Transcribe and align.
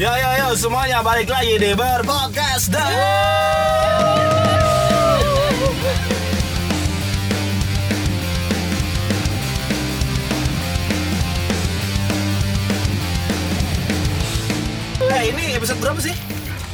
Yo 0.00 0.08
yo 0.08 0.30
yo 0.32 0.56
semuanya 0.56 1.04
balik 1.04 1.28
lagi 1.28 1.60
di 1.60 1.76
Berpodcast 1.76 2.72
dah. 2.72 2.88
Eh 15.04 15.22
ini 15.28 15.52
episode 15.60 15.76
berapa 15.84 16.00
sih? 16.00 16.16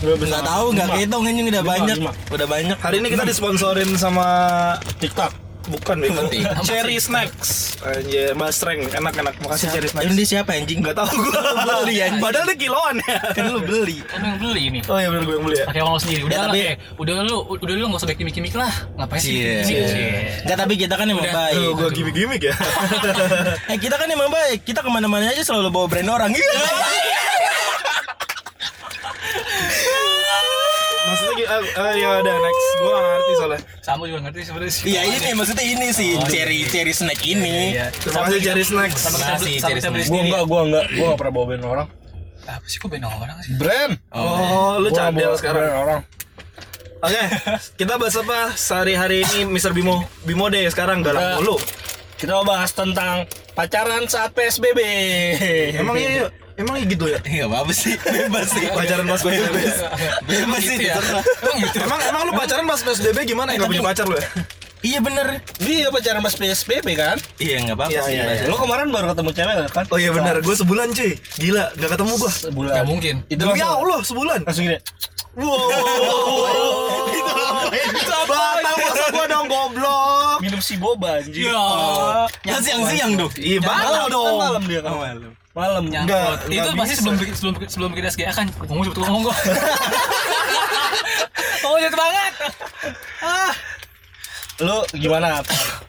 Nggak 0.07 0.47
tahu, 0.47 0.67
nggak 0.79 0.89
kehitung 0.95 1.27
ini 1.27 1.51
udah 1.51 1.65
banyak, 1.67 1.99
udah 2.31 2.47
banyak. 2.47 2.79
Hari 2.79 3.03
ini 3.03 3.11
kita 3.11 3.27
disponsorin 3.27 3.91
sama 3.99 4.23
TikTok. 5.03 5.46
Bukan 5.69 5.97
Bego. 5.99 6.23
Cherry 6.63 6.97
Snacks. 6.97 7.77
Anjir, 7.79 8.33
Mas 8.33 8.59
Reng, 8.59 8.87
enak-enak. 8.89 9.35
Makasih 9.39 9.69
Cherry 9.69 9.87
Snacks. 9.87 10.07
Ini 10.07 10.25
siapa 10.25 10.51
anjing? 10.53 10.81
Enggak 10.81 10.97
tahu 10.97 11.11
gua. 11.21 11.41
Beli, 11.83 12.01
anjing. 12.01 12.21
Padahal 12.21 12.47
ini 12.47 12.57
kiloan 12.57 12.95
ya. 13.01 13.17
Kan 13.31 13.45
lu 13.49 13.61
beli. 13.61 13.99
kan 14.03 14.21
yang 14.21 14.37
beli 14.37 14.63
ini 14.65 14.79
Oh 14.87 14.97
iya 14.97 15.09
benar 15.09 15.23
gue 15.23 15.35
yang 15.35 15.45
beli 15.45 15.57
ya. 15.57 15.67
pakai 15.67 15.81
uang 15.81 15.93
lo 15.93 15.99
sendiri 15.99 16.23
udah 16.23 16.33
Ya, 16.33 16.41
lah 16.41 16.49
tapi- 16.49 16.79
udah 16.97 17.15
lu 17.23 17.37
udah 17.57 17.75
lu 17.75 17.85
nggak 17.87 18.01
usah 18.01 18.09
baik 18.09 18.19
kimik 18.29 18.55
lah 18.55 18.73
ngapain 18.97 19.21
sih 19.21 19.35
Iya. 19.37 19.55
Iya. 19.63 19.87
Enggak, 20.43 20.57
tapi 20.59 20.73
kita 20.77 20.95
kan 20.95 21.07
emang 21.07 21.27
baik. 21.27 21.55
Tuh, 21.57 21.71
gue 21.75 21.89
gimmick-gimmick 21.93 22.43
ya. 22.43 22.55
Eh, 23.73 23.79
kita 23.79 23.97
kan 23.97 24.07
emang 24.07 24.29
baik. 24.29 24.63
Kita 24.63 24.81
ke 24.81 24.89
mana-mana 24.89 25.27
aja 25.27 25.43
selalu 25.43 25.69
bawa 25.69 25.87
brand 25.87 26.09
orang. 26.09 26.31
Iya. 26.31 26.51
Ah, 31.47 31.63
ah, 31.79 31.93
ya 31.93 32.09
udah 32.21 32.37
next. 32.37 32.67
Gue 32.77 32.91
gak 32.91 33.05
ngerti 33.07 33.33
soalnya. 33.35 33.61
sama 33.81 34.03
juga 34.05 34.21
ngerti 34.23 34.41
sebenarnya 34.43 34.73
sih 34.73 34.83
Iya 34.85 35.03
ini 35.07 35.29
maksudnya 35.33 35.65
ini 35.65 35.87
sih 35.91 36.11
cherry 36.27 36.61
cherry 36.67 36.93
snack 36.93 37.21
ini. 37.23 37.57
Iya. 37.73 37.87
Terima 37.95 38.19
kasih 38.25 38.39
Cherry 38.43 38.65
Makasih, 38.67 38.75
beli 38.75 38.91
sama 38.99 39.17
Cherry 39.63 39.81
Snack. 39.81 39.93
Gua 39.93 40.05
sendiri 40.05 40.27
enggak, 40.27 40.43
gua 40.45 40.61
enggak, 40.63 40.85
gua 40.91 41.05
enggak 41.07 41.19
pernah 41.19 41.33
bawa 41.33 41.47
band 41.47 41.65
orang. 41.65 41.89
apa 42.47 42.63
sih 42.65 42.79
kok 42.79 42.87
beda 42.87 43.09
orang 43.09 43.37
sih 43.43 43.53
Brand. 43.55 43.93
Oh, 44.09 44.79
lu 44.79 44.89
Gua 44.89 45.11
nggak 45.11 45.19
cadel 45.19 45.33
sekarang. 45.35 45.63
brand 45.63 45.77
orang. 45.77 46.01
Oke, 46.97 47.23
kita 47.77 47.93
bahas 47.97 48.17
apa 48.17 48.39
sehari-hari 48.55 49.23
ini 49.23 49.45
Mr. 49.47 49.71
Bimo 49.71 50.01
Bimo 50.23 50.47
deh 50.47 50.67
sekarang 50.67 51.03
galak 51.03 51.37
mulu. 51.37 51.59
Kita 52.17 52.33
mau 52.33 52.47
bahas 52.47 52.73
tentang 52.73 53.27
pacaran 53.53 54.07
saat 54.07 54.33
PSBB. 54.33 54.81
Emang 55.77 55.95
iya, 55.95 56.09
iya. 56.25 56.29
Emang 56.57 56.77
gitu 56.83 57.05
ya? 57.07 57.19
Iya 57.23 57.45
apa 57.47 57.71
sih? 57.71 57.95
Bebas 57.97 58.49
sih. 58.49 58.65
Pacaran 58.67 59.07
pas 59.07 59.21
PSBB 59.21 59.57
ya? 59.59 59.75
Bebas 60.23 60.61
sih. 60.61 60.75
gitu 60.75 60.85
ya 60.85 60.95
terserah. 60.97 61.25
emang 61.39 61.57
gitu 61.63 61.77
Emang 61.81 62.01
emang 62.05 62.23
lu 62.25 62.33
pacaran 62.33 62.65
pas 62.65 62.81
PSBB 62.81 63.19
gimana? 63.27 63.49
Enggak 63.53 63.69
punya 63.69 63.85
pacar 63.85 64.05
lu 64.05 64.17
ya? 64.17 64.27
Iya 64.81 64.99
bener. 65.01 65.27
Dia 65.59 65.89
pacaran 65.89 66.21
pas 66.21 66.33
PSBB 66.33 66.87
kan? 66.95 67.17
Iya 67.37 67.57
nggak 67.63 67.77
apa-apa 67.77 67.93
Iya, 67.93 68.01
sih. 68.03 68.13
iya, 68.13 68.25
iya. 68.25 68.45
Lu 68.47 68.57
kemarin 68.57 68.89
baru 68.89 69.07
ketemu 69.11 69.31
cewek 69.33 69.55
nggak 69.57 69.71
kan? 69.73 69.85
Oh 69.89 69.99
iya 69.99 70.11
benar, 70.11 70.35
gue 70.39 70.55
sebulan 70.55 70.87
cuy. 70.93 71.13
Gila, 71.37 71.65
gak 71.75 71.91
ketemu 71.93 72.13
gua. 72.15 72.31
Sebulan. 72.31 72.73
Nggak 72.73 72.87
mungkin. 72.87 73.15
Itu 73.27 73.41
Demi 73.41 73.51
langsung, 73.53 73.77
Allah, 73.79 73.99
sebulan. 74.03 74.39
langsung 74.45 74.65
gini. 74.65 74.79
Wow. 75.37 75.69
Itu 77.69 78.17
Batal 78.27 78.75
masa 78.79 79.05
gua 79.11 79.27
dong 79.27 79.47
goblok. 79.47 80.39
Minum 80.41 80.61
si 80.61 80.75
boba 80.77 81.19
anjing. 81.19 81.47
ya 81.47 82.27
Kan 82.45 82.61
siang-siang 82.61 83.13
dong. 83.17 83.33
Iya, 83.35 83.59
batal 83.61 83.75
Malam, 83.83 84.09
dong. 84.09 84.25
kan 84.27 84.35
malam 84.41 84.63
dia 84.65 84.81
kan. 84.81 84.93
malam. 84.93 85.33
Malam. 85.57 85.89
nyangkut 85.89 86.39
itu 86.47 86.69
pasti 86.71 86.95
sebelum 86.95 87.17
sebelum 87.33 87.55
sebelum 87.65 87.89
bikin 87.91 88.05
SGA 88.13 88.31
kan 88.31 88.47
ngomong 88.63 88.85
cepet 88.87 88.99
ngomong 89.01 89.23
gua 89.25 89.33
oh 91.65 91.77
cepet 91.81 91.97
banget 91.97 92.33
Lu 94.57 94.81
gimana 94.93 95.41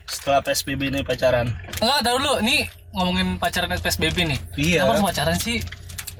setelah 0.05 0.41
PSBB 0.41 0.87
ini 0.87 0.99
pacaran? 0.99 1.47
enggak 1.79 1.99
tahu 2.01 2.15
dulu 2.17 2.35
nih 2.41 2.65
ngomongin 2.91 3.27
pacaran 3.35 3.69
PSBB 3.69 4.17
nih 4.25 4.39
Iya. 4.55 4.79
Kenapa 4.81 4.93
harus 4.93 5.05
pacaran 5.05 5.37
sih 5.37 5.57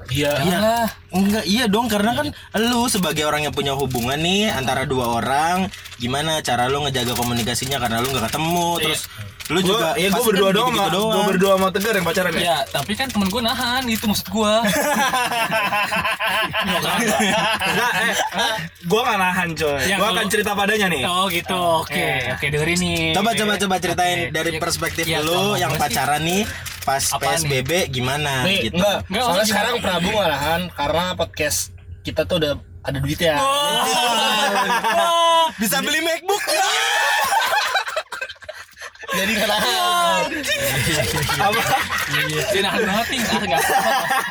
Iya. 0.08 0.30
Janganlah. 0.38 0.88
Enggak, 1.08 1.44
iya 1.44 1.64
dong 1.64 1.86
karena 1.86 2.12
kan 2.12 2.26
lu 2.58 2.84
sebagai 2.86 3.24
orang 3.24 3.42
yang 3.42 3.50
punya 3.50 3.72
hubungan 3.72 4.16
nih 4.16 4.48
antara 4.48 4.84
dua 4.84 5.16
orang, 5.16 5.64
gimana 5.96 6.38
cara 6.40 6.66
lu 6.66 6.80
ngejaga 6.80 7.12
komunikasinya 7.12 7.76
karena 7.78 7.98
lu 7.98 8.08
nggak 8.08 8.28
ketemu, 8.28 8.68
terus 8.78 9.08
lu 9.48 9.58
Gua, 9.58 9.68
juga 9.70 9.88
iya 9.96 10.08
gue 10.08 10.14
pasti 10.14 10.28
berdua 10.28 10.44
kan 10.44 10.54
doang, 10.54 10.68
gitu-gitu 10.70 11.02
gue 11.08 11.24
berdua 11.26 11.52
sama 11.54 11.68
Tegar 11.70 11.94
yang 11.94 12.04
pacaran 12.04 12.30
ya. 12.30 12.40
Ya, 12.42 12.58
tapi 12.68 12.92
kan 12.92 13.08
temen 13.08 13.26
gue 13.26 13.40
nahan, 13.40 13.82
itu 13.86 14.04
maksud 14.04 14.28
gue. 14.28 14.54
Enggak, 16.68 17.92
eh, 18.04 18.54
gue 18.78 19.00
gak 19.02 19.18
nahan 19.18 19.48
coy. 19.54 19.80
Ya, 19.82 19.96
gue 19.96 20.02
kalau- 20.02 20.12
akan 20.14 20.26
cerita 20.28 20.52
padanya 20.52 20.86
nih. 20.88 21.02
oh 21.04 21.24
gitu, 21.28 21.56
oke, 21.82 22.06
oke 22.34 22.46
dengerin 22.46 22.78
nih. 22.78 23.02
Coba 23.14 23.30
coba 23.32 23.52
coba 23.56 23.74
ceritain 23.78 24.18
Oke. 24.20 24.34
dari 24.34 24.50
Ya, 24.50 24.58
perspektif 24.58 25.04
ya, 25.06 25.20
lu 25.20 25.54
yang 25.54 25.70
gua 25.70 25.78
sih. 25.78 25.82
pacaran 25.88 26.22
nih 26.22 26.42
pas 26.80 27.04
Apaan 27.06 27.36
PSBB 27.36 27.70
gimana 27.90 28.48
gitu. 28.48 28.72
enggak. 28.74 29.04
Enggak, 29.06 29.22
Soalnya 29.22 29.46
sekarang? 29.46 29.74
Prabu 29.78 30.08
malahan 30.10 30.60
karena 30.72 30.97
podcast 31.14 31.70
kita 32.02 32.24
tuh 32.24 32.36
udah 32.38 32.52
ada 32.82 32.98
duit 32.98 33.18
ya. 33.18 33.36
Bisa 35.56 35.78
beli 35.78 36.00
MacBook. 36.00 36.42
Jadi 39.08 39.32
nggak 39.34 39.48
nahan. 39.48 40.22
Apa? 41.40 41.62
Dia 42.52 42.60
nahan 42.60 42.82
banget 42.84 43.06
nih, 43.08 43.20
ah 43.20 43.40
nggak 43.40 43.46
nggak 43.48 43.62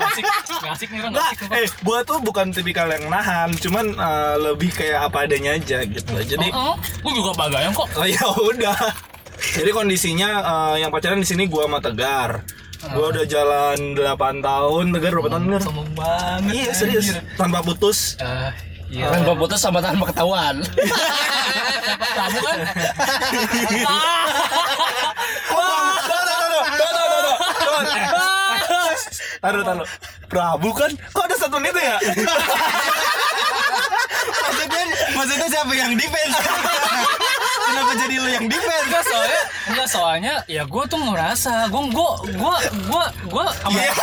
asik, 0.08 0.26
nggak 0.54 0.72
asik 0.72 0.88
nih 0.88 1.00
orang 1.02 1.12
nggak 1.12 1.28
asik. 1.28 1.48
eh, 1.52 1.68
gue 1.68 2.00
tuh 2.06 2.18
bukan 2.22 2.46
tipikal 2.52 2.88
yang 2.88 3.06
nahan, 3.08 3.50
cuman 3.58 3.86
eh, 3.92 4.36
lebih 4.40 4.70
kayak 4.72 5.10
apa 5.10 5.26
adanya 5.26 5.58
aja 5.58 5.82
gitu. 5.84 6.14
Jadi, 6.22 6.48
Oh, 6.54 6.78
gue 6.78 7.12
juga 7.12 7.32
bagayang 7.36 7.74
kok. 7.74 7.90
oh 7.96 8.06
ya 8.06 8.22
udah. 8.30 8.78
Jadi 9.38 9.70
kondisinya 9.70 10.30
eh, 10.40 10.76
yang 10.82 10.94
pacaran 10.94 11.20
di 11.20 11.28
sini 11.28 11.50
gue 11.50 11.60
sama 11.60 11.82
Tegar. 11.82 12.46
Gue 12.88 13.06
udah 13.12 13.26
jalan 13.28 13.78
8 13.96 14.40
tahun, 14.44 14.84
Tegar 14.96 15.12
berapa 15.18 15.30
tahun 15.32 15.44
Tegar? 15.48 15.62
Sombong 15.64 15.92
banget. 15.96 16.54
Iya 16.54 16.72
serius, 16.72 17.06
tanpa 17.36 17.60
putus. 17.60 18.16
Eh, 18.22 18.52
iya. 18.92 19.12
Tanpa 19.12 19.34
putus 19.36 19.60
sama 19.60 19.80
tanpa 19.84 20.10
ketahuan. 20.12 20.64
Kamu 22.18 22.40
kan? 22.42 22.58
Taruh, 29.38 29.64
taruh. 29.64 29.88
Prabu 30.28 30.70
kan, 30.76 30.92
kok 30.92 31.24
ada 31.24 31.36
satu 31.40 31.56
itu 31.62 31.80
ya? 31.80 31.98
Maksudnya 34.68 34.86
maksudnya 35.14 35.48
siapa 35.50 35.72
yang 35.74 35.92
defense? 35.94 36.36
Kenapa 37.68 37.94
jadi 37.98 38.16
lu 38.18 38.30
yang 38.30 38.48
defense? 38.48 38.86
Enggak 38.88 39.04
soalnya, 39.06 39.42
enggak 39.68 39.88
soalnya, 39.90 40.34
ya 40.48 40.64
gue 40.64 40.84
tuh 40.88 40.98
ngerasa, 40.98 41.54
gue 41.68 41.82
gue 41.90 42.10
gue 42.32 42.56
gue 42.88 43.04
gue 43.28 43.46
sama 43.54 43.70
Iya, 43.70 43.84
ya 43.92 43.94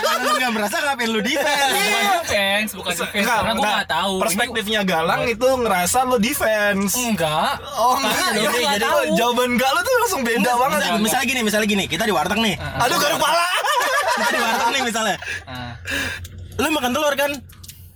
karena 0.00 0.22
lu 0.22 0.34
nggak 0.34 0.52
merasa 0.52 0.76
ngapain 0.80 1.10
lu 1.10 1.20
defense? 1.20 1.72
bukan 1.76 2.08
defense, 2.18 2.70
bukan 2.72 2.92
defense, 2.94 3.20
Enggak, 3.20 3.36
karena 3.36 3.52
gue 3.52 3.60
enggak. 3.60 3.74
nggak 3.76 3.90
tahu. 3.90 4.14
Perspektifnya 4.18 4.80
Galang 4.82 5.22
itu 5.26 5.44
ngerasa 5.46 5.98
lo 6.02 6.16
defense. 6.16 6.92
Enggak. 6.94 7.52
Oh 7.74 7.94
enggak, 7.94 8.16
Karena 8.32 8.72
jadi, 8.74 9.12
jawaban 9.12 9.48
enggak 9.52 9.70
lo 9.70 9.80
tuh 9.82 9.94
langsung 9.98 10.22
beda 10.22 10.52
banget. 10.58 10.78
Misal- 10.82 11.00
misalnya 11.02 11.26
gini, 11.28 11.40
misalnya 11.42 11.68
gini, 11.68 11.84
kita 11.86 12.04
di 12.04 12.12
warteg 12.12 12.38
nih. 12.38 12.56
Aduh 12.56 12.96
garu 12.96 13.16
pala. 13.16 13.44
Kita 14.14 14.28
di 14.30 14.40
warteg 14.40 14.68
nih 14.70 14.82
misalnya. 14.82 15.16
Lu 16.54 16.68
makan 16.70 16.90
telur 16.90 17.14
kan? 17.14 17.32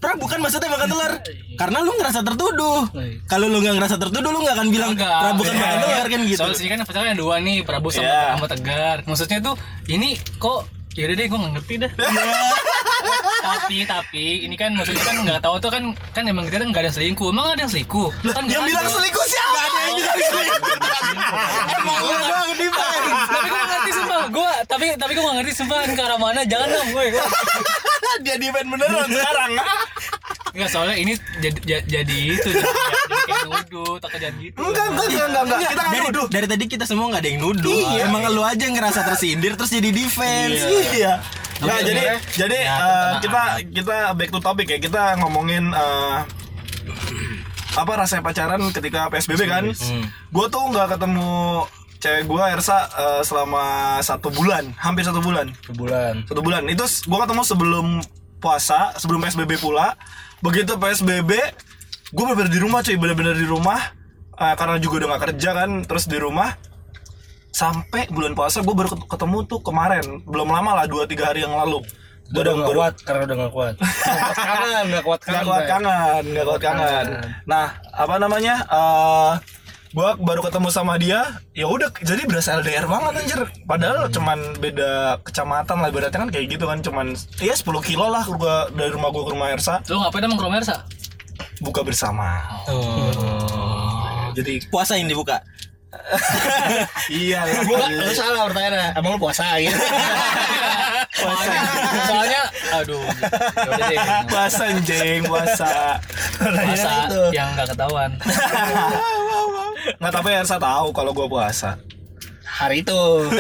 Pra 0.07 0.15
bukan 0.15 0.39
maksudnya 0.39 0.71
makan 0.71 0.87
telur 0.87 1.13
Karena 1.59 1.79
lu 1.83 1.91
ngerasa 1.99 2.23
tertuduh 2.23 2.87
Kalau 3.27 3.47
lu 3.51 3.59
gak 3.59 3.75
ngerasa 3.75 3.99
tertuduh 3.99 4.31
lu 4.31 4.39
gak 4.47 4.55
akan 4.55 4.69
bilang 4.71 4.95
Enggak. 4.95 5.19
Pra 5.19 5.31
bukan 5.35 5.51
Iya. 5.51 5.63
makan 5.67 5.79
telur 5.83 6.07
kan 6.07 6.21
gitu 6.23 6.39
Soal 6.39 6.53
sini 6.55 6.69
kan 6.71 6.79
pacarnya 6.87 7.11
ada 7.11 7.19
dua 7.19 7.35
nih, 7.43 7.67
Prabu 7.67 7.91
sama, 7.91 8.07
Iya. 8.07 8.23
sama 8.39 8.47
Tegar. 8.47 8.97
Maksudnya 9.03 9.39
tuh 9.43 9.55
ini 9.91 10.15
kok 10.39 10.71
Yaudah 10.95 11.13
deh, 11.13 11.27
gue 11.27 11.39
gak 11.43 11.53
ngerti 11.59 11.75
dah. 11.83 11.91
tapi 13.47 13.77
tapi 13.85 14.25
ini 14.47 14.57
kan 14.57 14.73
maksudnya 14.73 15.05
kan 15.05 15.17
nggak 15.23 15.41
tahu 15.45 15.61
tuh 15.61 15.69
kan 15.69 15.83
kan 16.15 16.25
emang 16.25 16.49
kita 16.49 16.63
kan 16.63 16.69
nggak 16.71 16.83
ada 16.83 16.89
yang 16.89 16.97
selingkuh. 16.97 17.29
Emang 17.35 17.47
ada 17.51 17.61
yang 17.67 17.73
selingkuh? 17.75 18.09
Kan 18.31 18.43
Yang 18.47 18.63
nggak 18.63 18.63
bilang 18.71 18.87
selingkuh 18.89 19.27
siapa? 19.27 19.53
Gak 19.53 19.67
ada 19.67 19.79
yang 19.83 19.97
bilang 19.99 20.17
selingkuh. 20.17 20.77
Emang 21.77 21.99
lu 22.01 22.15
doang 22.17 22.51
defense 22.55 22.97
tapi 23.27 23.47
gue 23.47 23.59
gak 23.59 23.69
ngerti 23.69 23.91
sumpah 23.93 24.23
gue 24.31 24.53
tapi 24.65 24.87
tapi 24.97 25.11
gue 25.13 25.25
gak 25.25 25.37
ngerti 25.43 25.53
sumpah 25.53 25.79
ke 25.85 26.03
arah 26.03 26.19
mana 26.19 26.41
jangan 26.47 26.69
dong 26.71 26.89
gue 26.95 27.05
Dia 28.19 28.37
defend 28.37 28.69
beneran 28.69 29.07
sekarang. 29.07 29.51
Enggak 30.51 30.71
soalnya 30.71 30.97
ini 30.97 31.13
jadi 31.37 31.59
jadi, 31.85 32.17
itu 32.33 32.49
jadi, 32.49 32.65
jadi 32.65 33.17
kayak 33.27 33.45
nuduh 33.45 33.95
tak 33.99 34.11
jangan 34.15 34.35
gitu 34.39 34.57
Enggak, 34.59 34.87
enggak, 34.89 35.07
enggak, 35.07 35.27
enggak, 35.29 35.43
enggak. 35.45 35.59
Kita 35.61 35.73
nggak 35.77 35.93
dari, 35.93 36.07
nuduh. 36.09 36.27
dari 36.33 36.47
tadi 36.49 36.65
kita 36.67 36.85
semua 36.85 37.05
gak 37.09 37.21
ada 37.21 37.29
yang 37.29 37.41
nuduh 37.43 37.77
Emang 37.99 38.23
lu 38.27 38.41
aja 38.41 38.63
yang 38.63 38.75
ngerasa 38.75 39.01
tersindir 39.05 39.53
terus 39.55 39.69
jadi 39.69 39.91
defense 39.91 40.61
Iya. 40.95 41.13
Nah, 41.57 41.73
Jadi 41.75 41.89
jadi 41.89 42.01
sebenarnya- 42.01 42.21
jadi 42.37 42.59
Ya, 42.59 42.77
tentang 42.77 43.21
kita 43.21 43.43
kita 43.73 43.95
back 44.13 44.31
to 44.31 44.41
topic 44.41 44.67
ya. 44.67 44.79
Kita 44.79 45.03
ngomongin 45.17 45.65
eh, 45.71 46.19
apa 47.75 47.93
rasanya 47.95 48.23
pacaran 48.23 48.61
ketika 48.71 49.09
PSBB 49.09 49.41
kan? 49.47 49.65
Gue 50.31 50.47
tuh 50.49 50.65
nggak 50.67 50.97
ketemu 50.97 51.65
cewek 52.07 52.23
gue 52.25 52.43
Ersa 52.49 52.79
eh, 52.87 53.23
selama 53.23 53.65
satu 54.01 54.31
bulan, 54.31 54.71
hampir 54.77 55.03
satu 55.03 55.19
bulan. 55.19 55.51
Sebulan. 55.61 56.15
Satu 56.25 56.39
bulan. 56.41 56.63
Itu 56.67 56.87
gue 56.87 57.19
ketemu 57.21 57.43
sebelum 57.43 57.87
puasa, 58.39 58.95
sebelum 58.95 59.19
PSBB 59.21 59.59
pula. 59.59 59.99
Begitu 60.39 60.75
PSBB, 60.75 61.31
gue 62.09 62.23
bener-bener 62.25 62.49
di 62.49 62.61
rumah 62.61 62.81
cuy, 62.81 62.95
bener-bener 62.95 63.35
di 63.35 63.45
rumah. 63.45 63.81
Eh, 64.33 64.55
karena 64.55 64.77
juga 64.77 65.03
udah 65.03 65.09
gak 65.11 65.23
kerja 65.27 65.51
kan, 65.53 65.71
terus 65.83 66.07
di 66.07 66.17
rumah. 66.17 66.55
Sampai 67.51 68.05
bulan 68.07 68.33
puasa 68.33 68.61
gue 68.61 68.71
baru 68.71 68.87
ket- 68.87 69.09
ketemu 69.09 69.39
tuh 69.45 69.61
kemarin, 69.61 70.05
belum 70.23 70.45
lama 70.47 70.77
lah 70.77 70.85
2-3 70.85 71.25
hari 71.25 71.41
yang 71.41 71.57
lalu. 71.57 71.81
Gue 72.27 72.43
udah 72.43 72.53
gak 72.55 72.69
kuat 72.71 72.95
karena 73.01 73.23
udah 73.25 73.37
gak 73.41 73.53
kuat. 73.53 73.75
Gak 73.81 74.21
kuat 74.21 74.37
kangen, 74.37 74.85
gak 74.91 75.05
kuat 75.05 75.19
nggak 75.19 75.33
kangen. 75.33 75.47
kuat 75.47 75.57
Bray. 75.57 75.71
kangen 75.71 76.25
nggak 76.27 76.45
kuat 76.45 76.61
kangen 76.61 77.07
nah 77.45 77.67
apa 77.89 78.15
namanya 78.17 78.55
eh 78.67 79.33
gua 79.97 80.13
baru 80.15 80.45
ketemu 80.45 80.69
sama 80.69 81.01
dia 81.01 81.25
ya 81.51 81.65
udah 81.65 81.89
jadi 81.97 82.29
berasa 82.29 82.61
LDR 82.61 82.85
banget 82.85 83.13
anjir 83.17 83.41
padahal 83.65 84.13
cuman 84.13 84.39
beda 84.61 85.17
kecamatan 85.25 85.81
lah 85.81 85.89
ibaratnya 85.89 86.21
kan 86.21 86.29
kayak 86.29 86.53
gitu 86.53 86.69
kan 86.69 86.85
cuman 86.85 87.17
ya 87.41 87.57
10 87.57 87.65
kilo 87.81 88.07
lah 88.07 88.29
gua 88.29 88.69
dari 88.71 88.93
rumah 88.93 89.09
gua 89.09 89.25
ke 89.25 89.33
rumah 89.33 89.49
Ersa 89.51 89.81
Lu 89.89 89.97
ngapain 89.97 90.21
emang 90.23 90.37
ke 90.37 90.45
rumah 90.45 90.61
Ersa? 90.61 90.85
buka 91.57 91.81
bersama 91.81 92.45
jadi 94.37 94.61
Puasa 94.69 95.01
yang 95.01 95.09
dibuka. 95.09 95.41
iya 97.09 97.41
lah 97.41 97.65
Gua 97.65 97.89
lu 97.89 98.13
salah 98.13 98.53
pertanyaannya. 98.53 99.01
Emang 99.01 99.17
lu 99.17 99.19
puasa 99.19 99.57
gitu? 99.65 99.73
Soalnya, 101.17 101.61
soalnya 102.05 102.43
aduh. 102.77 103.01
Deh. 103.81 103.97
puasa 104.29 104.63
anjing 104.69 105.25
puasa 105.25 105.97
Puasa 106.37 106.91
itu. 107.09 107.23
yang 107.33 107.49
gak 107.57 107.73
ketahuan. 107.73 108.13
nggak 109.99 110.13
tapi 110.13 110.31
Ersa 110.35 110.57
tahu 110.59 110.91
kalau 110.91 111.11
gua 111.15 111.27
puasa 111.31 111.79
Hari 112.47 112.81
itu. 112.81 113.03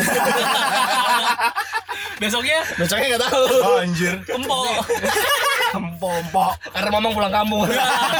Besoknya 2.20 2.60
Besoknya 2.76 3.16
gak 3.16 3.22
tahu. 3.32 3.44
oh, 3.64 3.80
anjir 3.80 4.14
empok. 4.28 4.84
empok 5.80 6.52
Karena 6.72 6.90
mamang 6.90 7.12
pulang 7.12 7.32
kampung. 7.32 7.64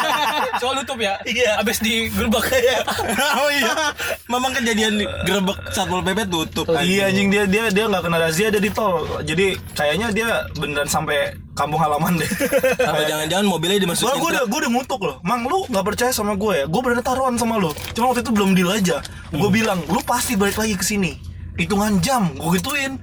Soal 0.60 0.74
tutup 0.82 0.98
ya? 1.00 1.20
Iya. 1.24 1.60
Abis 1.60 1.80
di 1.80 2.08
gerbek. 2.12 2.46
oh 3.40 3.50
iya. 3.52 3.92
Memang 4.28 4.52
kejadian 4.56 5.00
di 5.00 5.04
gerbek 5.24 5.58
Satpol 5.72 6.00
PP 6.04 6.28
tutup. 6.28 6.66
Iya 6.72 7.10
anjing 7.10 7.28
dia 7.28 7.44
dia 7.48 7.68
dia 7.72 7.84
nggak 7.88 8.02
kena 8.04 8.18
razia 8.20 8.48
dia 8.48 8.62
di 8.62 8.70
tol. 8.72 9.04
Jadi 9.24 9.56
kayaknya 9.76 10.08
dia 10.12 10.28
beneran 10.56 10.88
sampai 10.88 11.36
kampung 11.56 11.80
halaman 11.80 12.20
deh. 12.20 12.30
Apa 12.88 13.02
jangan-jangan 13.08 13.46
mobilnya 13.48 13.80
dimasukin 13.80 14.12
gue 14.20 14.30
udah 14.36 14.44
gue 14.44 14.58
udah 14.64 14.70
ngutuk 14.72 15.00
loh. 15.00 15.16
Mang 15.24 15.48
lu 15.48 15.64
nggak 15.68 15.84
percaya 15.84 16.12
sama 16.12 16.36
gue 16.36 16.52
ya? 16.52 16.64
Gue 16.68 16.80
beneran 16.84 17.04
taruhan 17.04 17.34
sama 17.40 17.56
lu. 17.56 17.72
Cuma 17.96 18.12
waktu 18.12 18.22
itu 18.22 18.32
belum 18.32 18.52
deal 18.52 18.70
aja. 18.70 19.00
Gue 19.32 19.48
bilang 19.48 19.80
lu 19.88 20.00
pasti 20.04 20.36
balik 20.36 20.60
lagi 20.60 20.76
ke 20.76 20.84
sini. 20.84 21.35
Hitungan 21.56 21.98
jam 22.04 22.36
gue 22.36 22.50
gituin. 22.60 23.00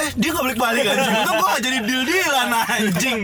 Eh 0.00 0.10
dia 0.20 0.28
nggak 0.32 0.44
balik 0.44 0.58
balik 0.60 0.84
anjing. 0.84 1.14
Itu 1.16 1.32
gue 1.32 1.48
gak 1.48 1.62
jadi 1.64 1.78
deal 1.80 2.02
dealan 2.04 2.50
anjing. 2.52 3.18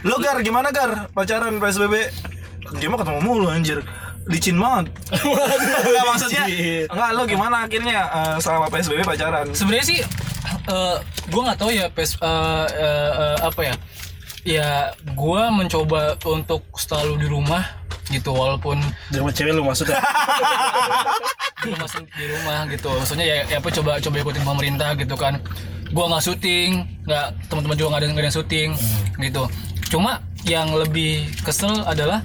lo 0.00 0.16
gar 0.16 0.40
gimana 0.40 0.72
gar 0.72 1.12
pacaran 1.12 1.60
PSBB? 1.60 1.94
Dia 2.80 2.88
mah 2.88 2.98
ketemu 3.04 3.20
mulu 3.20 3.46
anjir. 3.52 3.84
Licin 4.28 4.56
banget. 4.56 4.88
Enggak 5.12 6.04
maksudnya. 6.08 6.44
Enggak 6.88 7.10
lo 7.12 7.22
gimana 7.28 7.56
akhirnya 7.68 7.98
eh, 8.08 8.36
selama 8.40 8.66
PSBB 8.72 9.04
pacaran? 9.04 9.46
Sebenarnya 9.52 9.86
sih 9.86 10.00
eh 10.70 10.96
gue 11.04 11.40
nggak 11.40 11.58
tahu 11.60 11.70
ya 11.72 11.86
pes 11.92 12.16
eh, 12.16 12.66
eh, 12.80 13.10
eh, 13.12 13.36
apa 13.44 13.60
ya. 13.60 13.74
Ya 14.40 14.70
gue 15.04 15.42
mencoba 15.52 16.16
untuk 16.24 16.64
selalu 16.80 17.20
di 17.20 17.28
rumah 17.28 17.79
gitu 18.10 18.30
walaupun 18.34 18.82
Di 19.08 19.22
rumah 19.22 19.32
cewek 19.32 19.52
lu 19.54 19.62
maksudnya. 19.64 19.96
di 21.64 21.70
rumah 21.70 21.88
di 21.94 22.24
rumah 22.26 22.60
gitu. 22.68 22.88
Maksudnya 22.90 23.26
ya, 23.26 23.36
ya 23.46 23.56
apa 23.62 23.68
coba 23.70 23.92
coba 24.02 24.16
ikutin 24.20 24.44
pemerintah 24.44 24.90
gitu 24.98 25.14
kan. 25.14 25.38
Gua 25.94 26.06
nggak 26.10 26.22
syuting 26.22 26.70
nggak 27.06 27.26
teman-teman 27.50 27.76
juga 27.78 27.88
nggak 27.94 28.00
ada 28.02 28.06
nggak 28.10 28.22
ada 28.22 28.28
yang 28.28 28.36
syuting 28.36 28.68
gitu. 29.22 29.42
Cuma 29.90 30.22
yang 30.48 30.72
lebih 30.72 31.28
kesel 31.44 31.84
adalah 31.84 32.24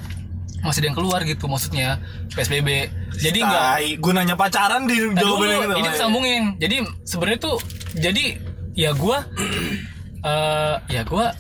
masih 0.66 0.82
ada 0.82 0.88
yang 0.90 0.98
keluar 0.98 1.22
gitu 1.22 1.46
maksudnya 1.46 2.02
psbb 2.34 2.90
jadi 3.22 3.38
nggak 3.38 4.02
gunanya 4.02 4.34
pacaran 4.34 4.90
di 4.90 4.98
Nah, 4.98 5.22
dulu, 5.22 5.46
jawabannya 5.46 5.58
gitu. 5.62 5.76
ini 5.78 5.88
disambungin. 5.94 6.44
Jadi 6.58 6.76
sebenarnya 7.06 7.40
tuh 7.40 7.56
jadi 7.94 8.26
ya 8.74 8.92
gua 8.98 9.24
eh 10.30 10.76
ya 10.90 11.02
gua 11.06 11.32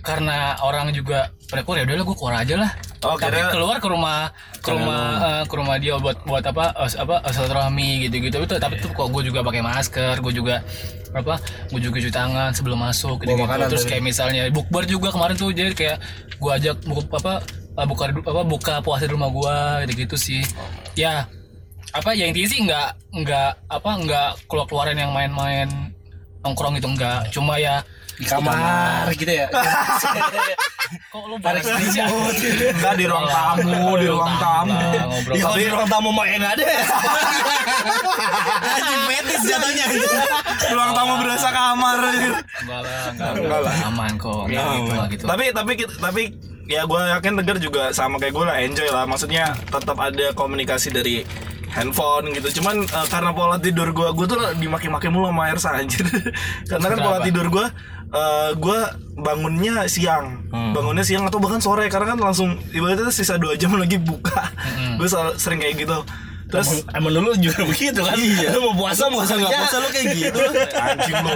karena 0.00 0.56
orang 0.64 0.88
juga 0.96 1.28
pada 1.52 1.60
keluar 1.62 1.78
ya 1.78 1.84
udahlah 1.84 2.04
gua 2.08 2.16
keluar 2.16 2.34
aja 2.40 2.54
lah 2.56 2.70
Oh, 3.00 3.16
tapi 3.16 3.32
kira- 3.32 3.48
keluar 3.48 3.76
ke 3.76 3.88
rumah 3.88 4.28
ke 4.60 4.68
rumah 4.70 5.02
eh, 5.18 5.42
ke 5.48 5.54
rumah 5.56 5.76
dia 5.76 5.96
buat 5.96 6.20
buat 6.22 6.44
apa 6.44 6.76
eh, 6.76 6.92
apa 6.94 7.24
silaturahmi 7.26 8.04
gitu 8.04 8.16
gitu 8.20 8.36
itu 8.38 8.54
tapi 8.56 8.76
tuh 8.76 8.92
kok 8.92 9.08
gue 9.08 9.22
juga 9.24 9.40
pakai 9.40 9.60
masker 9.60 10.20
gue 10.20 10.32
juga 10.32 10.60
apa 11.10 11.40
gue 11.66 11.80
juga 11.80 11.96
cuci 11.96 12.12
tangan 12.12 12.52
sebelum 12.52 12.76
masuk 12.78 13.24
gitu, 13.24 13.32
makanan 13.40 13.66
terus 13.66 13.84
kayak 13.88 14.04
misalnya 14.04 14.42
bukber 14.48 14.84
juga 14.84 15.08
kemarin 15.10 15.34
tuh 15.34 15.48
jadi 15.48 15.72
kayak 15.72 15.96
gue 16.36 16.50
ajak 16.52 16.76
buku 16.84 17.00
apa 17.10 17.40
eh, 17.72 17.86
buka 17.88 18.02
apa 18.12 18.42
buka 18.44 18.74
puasa 18.80 19.08
di 19.08 19.12
rumah 19.12 19.28
gue 19.28 19.56
gitu 19.86 20.04
gitu 20.04 20.16
sih. 20.16 20.42
Ya 20.92 21.24
apa 21.90 22.12
ya 22.12 22.28
intinya 22.28 22.46
sih 22.46 22.60
nggak 22.62 22.88
nggak 23.16 23.50
apa 23.66 23.90
nggak 23.98 24.28
keluar 24.44 24.66
keluaran 24.68 24.94
yang 24.94 25.10
main-main 25.10 25.66
nongkrong 26.40 26.76
gitu 26.76 26.86
enggak 26.86 27.26
cuma 27.30 27.56
ya 27.56 27.80
Di 28.20 28.26
kamar 28.28 29.08
gitu 29.16 29.32
ya. 29.32 29.48
kok 31.12 31.24
lu 31.24 31.36
ini 31.40 31.86
sih? 31.88 32.04
Enggak 32.68 32.94
di 33.00 33.04
ruang 33.08 33.24
tamu, 33.24 33.96
di 33.96 34.06
ruang 34.10 34.34
tamu. 34.36 34.76
Ya 35.32 35.40
kalau 35.40 35.56
di 35.56 35.68
ruang 35.72 35.88
tamu 35.88 36.08
mah 36.12 36.26
enggak 36.28 36.52
ada. 36.60 36.66
Anjing 38.76 39.02
fetis 39.08 39.42
jatuhnya. 39.48 39.86
ruang 40.76 40.92
tamu 40.92 41.14
berasa 41.24 41.48
kamar. 41.48 41.98
enggak 42.60 42.80
lah 42.84 43.08
enggak, 43.16 43.60
lah 43.64 43.74
aman 43.88 44.12
kok 44.20 44.44
enggak 44.44 44.68
gitu 44.68 44.92
lah 44.92 45.06
gitu 45.08 45.24
tapi 45.24 45.44
tapi 45.56 45.72
tapi 45.96 46.22
ya 46.70 46.86
gue 46.86 47.00
yakin 47.18 47.34
Tegar 47.40 47.58
juga 47.58 47.82
sama 47.90 48.20
kayak 48.20 48.36
gue 48.36 48.44
lah 48.44 48.56
enjoy 48.60 48.88
lah. 48.92 49.08
Maksudnya 49.08 49.56
tetap 49.72 49.96
ada 49.96 50.36
komunikasi 50.36 50.92
dari 50.92 51.24
handphone 51.70 52.34
gitu. 52.34 52.60
Cuman 52.60 52.84
eh, 52.84 53.06
karena 53.08 53.30
pola 53.32 53.56
tidur 53.56 53.88
gue, 53.94 54.08
gue 54.12 54.26
tuh 54.26 54.38
dimaki-maki 54.58 55.08
mulu 55.08 55.30
sama 55.30 55.50
Ersa 55.50 55.70
anjir. 55.78 56.04
karena 56.70 56.86
kan 56.92 56.98
pola 56.98 57.18
tidur 57.22 57.46
gue 57.48 57.66
eh 58.10 58.50
gue 58.58 58.80
bangunnya 59.20 59.86
siang, 59.86 60.50
bangunnya 60.50 61.04
siang 61.06 61.28
atau 61.28 61.38
bahkan 61.38 61.60
sore 61.60 61.86
karena 61.86 62.16
kan 62.16 62.18
langsung 62.18 62.58
ibaratnya 62.72 63.12
sisa 63.12 63.38
dua 63.38 63.54
jam 63.54 63.70
lagi 63.82 64.00
buka. 64.00 64.50
gue 64.98 65.08
sering 65.38 65.60
kayak 65.62 65.86
gitu. 65.86 65.98
Terus 66.50 66.82
Emang 66.90 67.14
dulu 67.14 67.30
juga 67.38 67.62
begitu 67.70 68.02
kan? 68.02 68.18
Iya. 68.18 68.58
Lu 68.58 68.70
mau 68.70 68.74
puasa 68.74 69.06
mau 69.06 69.22
Puasa 69.22 69.38
nggak 69.38 69.52
puasa 69.54 69.76
lu 69.78 69.88
kayak 69.94 70.06
gitu. 70.18 70.40
anjing 70.82 71.16
lu 71.22 71.32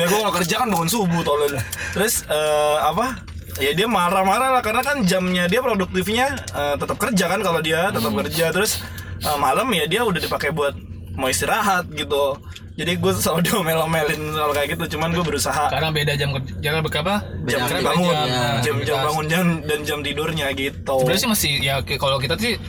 ya 0.00 0.04
gue 0.08 0.18
kalau 0.24 0.34
kerja 0.40 0.54
kan 0.64 0.68
bangun 0.72 0.88
subuh 0.88 1.20
tolong 1.20 1.52
terus 1.92 2.24
eh, 2.24 2.76
apa 2.80 3.20
ya 3.60 3.76
dia 3.76 3.84
marah-marah 3.84 4.56
lah 4.56 4.62
karena 4.64 4.80
kan 4.80 5.04
jamnya 5.04 5.44
dia 5.48 5.60
produktifnya 5.60 6.32
eh, 6.56 6.74
tetap 6.80 6.96
kerja 6.96 7.24
kan 7.28 7.40
kalau 7.44 7.60
dia 7.60 7.92
tetap 7.92 8.12
kerja 8.16 8.44
terus 8.52 8.80
eh, 9.20 9.36
malam 9.36 9.68
ya 9.76 9.84
dia 9.84 10.00
udah 10.08 10.20
dipakai 10.20 10.56
buat 10.56 10.72
mau 11.16 11.28
istirahat 11.28 11.88
gitu 11.92 12.40
jadi 12.76 12.92
gue 13.00 13.12
selalu 13.16 13.40
diomel-omelin 13.48 14.36
soal 14.36 14.52
kayak 14.52 14.76
gitu 14.76 14.84
cuman 14.96 15.08
gue 15.16 15.24
berusaha. 15.24 15.64
Karena 15.72 15.88
beda 15.88 16.12
jam 16.14 16.28
kerja 16.36 16.52
jangan 16.60 16.80
berapa 16.84 17.14
jam 17.48 17.58
karena 17.64 17.80
bangun. 17.80 18.12
jam 18.12 18.26
jam 18.60 18.76
aktivitas. 18.76 19.04
bangun 19.08 19.26
jam 19.32 19.46
dan 19.64 19.78
jam 19.82 19.98
tidurnya 20.04 20.46
gitu. 20.52 20.96
Sebenarnya 21.00 21.22
sih 21.24 21.30
masih 21.32 21.50
ya 21.64 21.74
kalau 21.96 22.20
kita 22.20 22.36
sih 22.36 22.60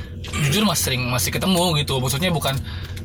jujur 0.47 0.63
masih 0.63 0.83
sering 0.87 1.03
masih 1.11 1.29
ketemu 1.35 1.75
gitu. 1.83 1.99
Maksudnya 1.99 2.31
bukan 2.31 2.55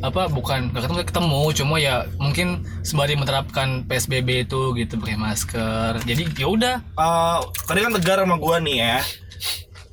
apa 0.02 0.30
bukan 0.30 0.70
nggak 0.70 0.82
ketemu 0.86 0.98
ketemu. 1.10 1.42
Cuma 1.58 1.74
ya 1.82 1.94
mungkin 2.22 2.62
sembari 2.86 3.18
menerapkan 3.18 3.82
psbb 3.90 4.46
itu 4.46 4.70
gitu 4.78 4.94
pakai 5.02 5.18
masker. 5.18 5.98
Jadi 6.06 6.22
ya 6.38 6.46
udah. 6.46 6.76
Eh, 6.78 7.38
tadi 7.66 7.78
kan 7.82 7.92
tegar 7.98 8.22
sama 8.22 8.38
gua 8.38 8.62
nih 8.62 8.78
ya. 8.78 8.98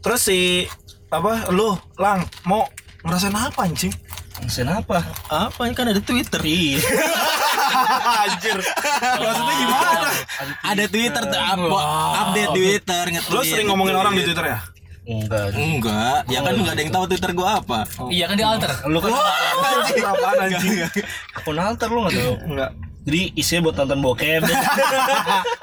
Terus 0.05 0.29
si 0.29 0.69
apa 1.09 1.49
lu 1.49 1.73
lang 1.97 2.21
mau 2.45 2.69
ngerasain 3.01 3.33
apa 3.33 3.65
anjing 3.65 3.89
Mesin 4.39 4.67
apa? 4.67 5.03
Apa 5.27 5.61
kan 5.71 5.85
ada 5.87 6.01
Twitter. 6.01 6.41
Iya. 6.41 6.79
Anjir. 8.25 8.57
Maksudnya 8.59 9.55
gimana? 9.55 10.09
Ada 10.63 10.83
Twitter 10.87 11.23
tuh 11.27 11.41
apa? 11.41 11.79
Update 12.25 12.51
Twitter 12.53 13.03
nge-tweet. 13.13 13.35
Lo 13.35 13.41
sering 13.43 13.67
ngomongin 13.67 13.95
orang 13.95 14.13
di 14.15 14.23
Twitter 14.23 14.45
ya? 14.47 14.59
Enggak. 15.09 15.57
Enggak, 15.57 16.19
ya 16.29 16.39
kan 16.39 16.53
enggak 16.53 16.73
ada 16.77 16.81
yang 16.85 16.93
tahu 16.93 17.05
Twitter 17.09 17.31
gua 17.33 17.57
apa. 17.57 17.81
iya 18.13 18.29
kan 18.29 18.37
di 18.37 18.45
alter 18.45 18.69
Lu 18.85 19.01
kan 19.01 19.09
Anjing 19.09 20.05
apaan 20.05 20.37
anjing? 20.39 20.73
akun 21.33 21.57
alter 21.57 21.87
lu 21.89 21.99
enggak 22.05 22.13
tahu. 22.15 22.33
Enggak. 22.45 22.71
Jadi 23.09 23.33
isinya 23.33 23.65
buat 23.65 23.75
nonton 23.75 23.99
bokep. 23.99 24.41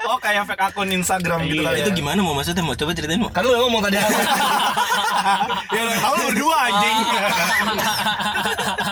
Oh 0.07 0.15
kayak 0.19 0.47
fake 0.47 0.63
akun 0.71 0.87
Instagram 0.87 1.43
gitu 1.43 1.59
Iya, 1.59 1.67
kali 1.67 1.77
Itu 1.83 1.91
gimana 1.99 2.23
mau 2.23 2.31
maksudnya 2.31 2.63
mau 2.63 2.71
coba 2.71 2.95
ceritain 2.95 3.19
mau? 3.19 3.27
kan 3.27 3.43
lu 3.43 3.51
ngomong 3.51 3.83
tadi 3.83 3.99
Ya 5.75 5.81
lo 5.83 5.91
tau 5.99 6.13
lo 6.15 6.23
berdua 6.31 6.57
anjing. 6.71 6.97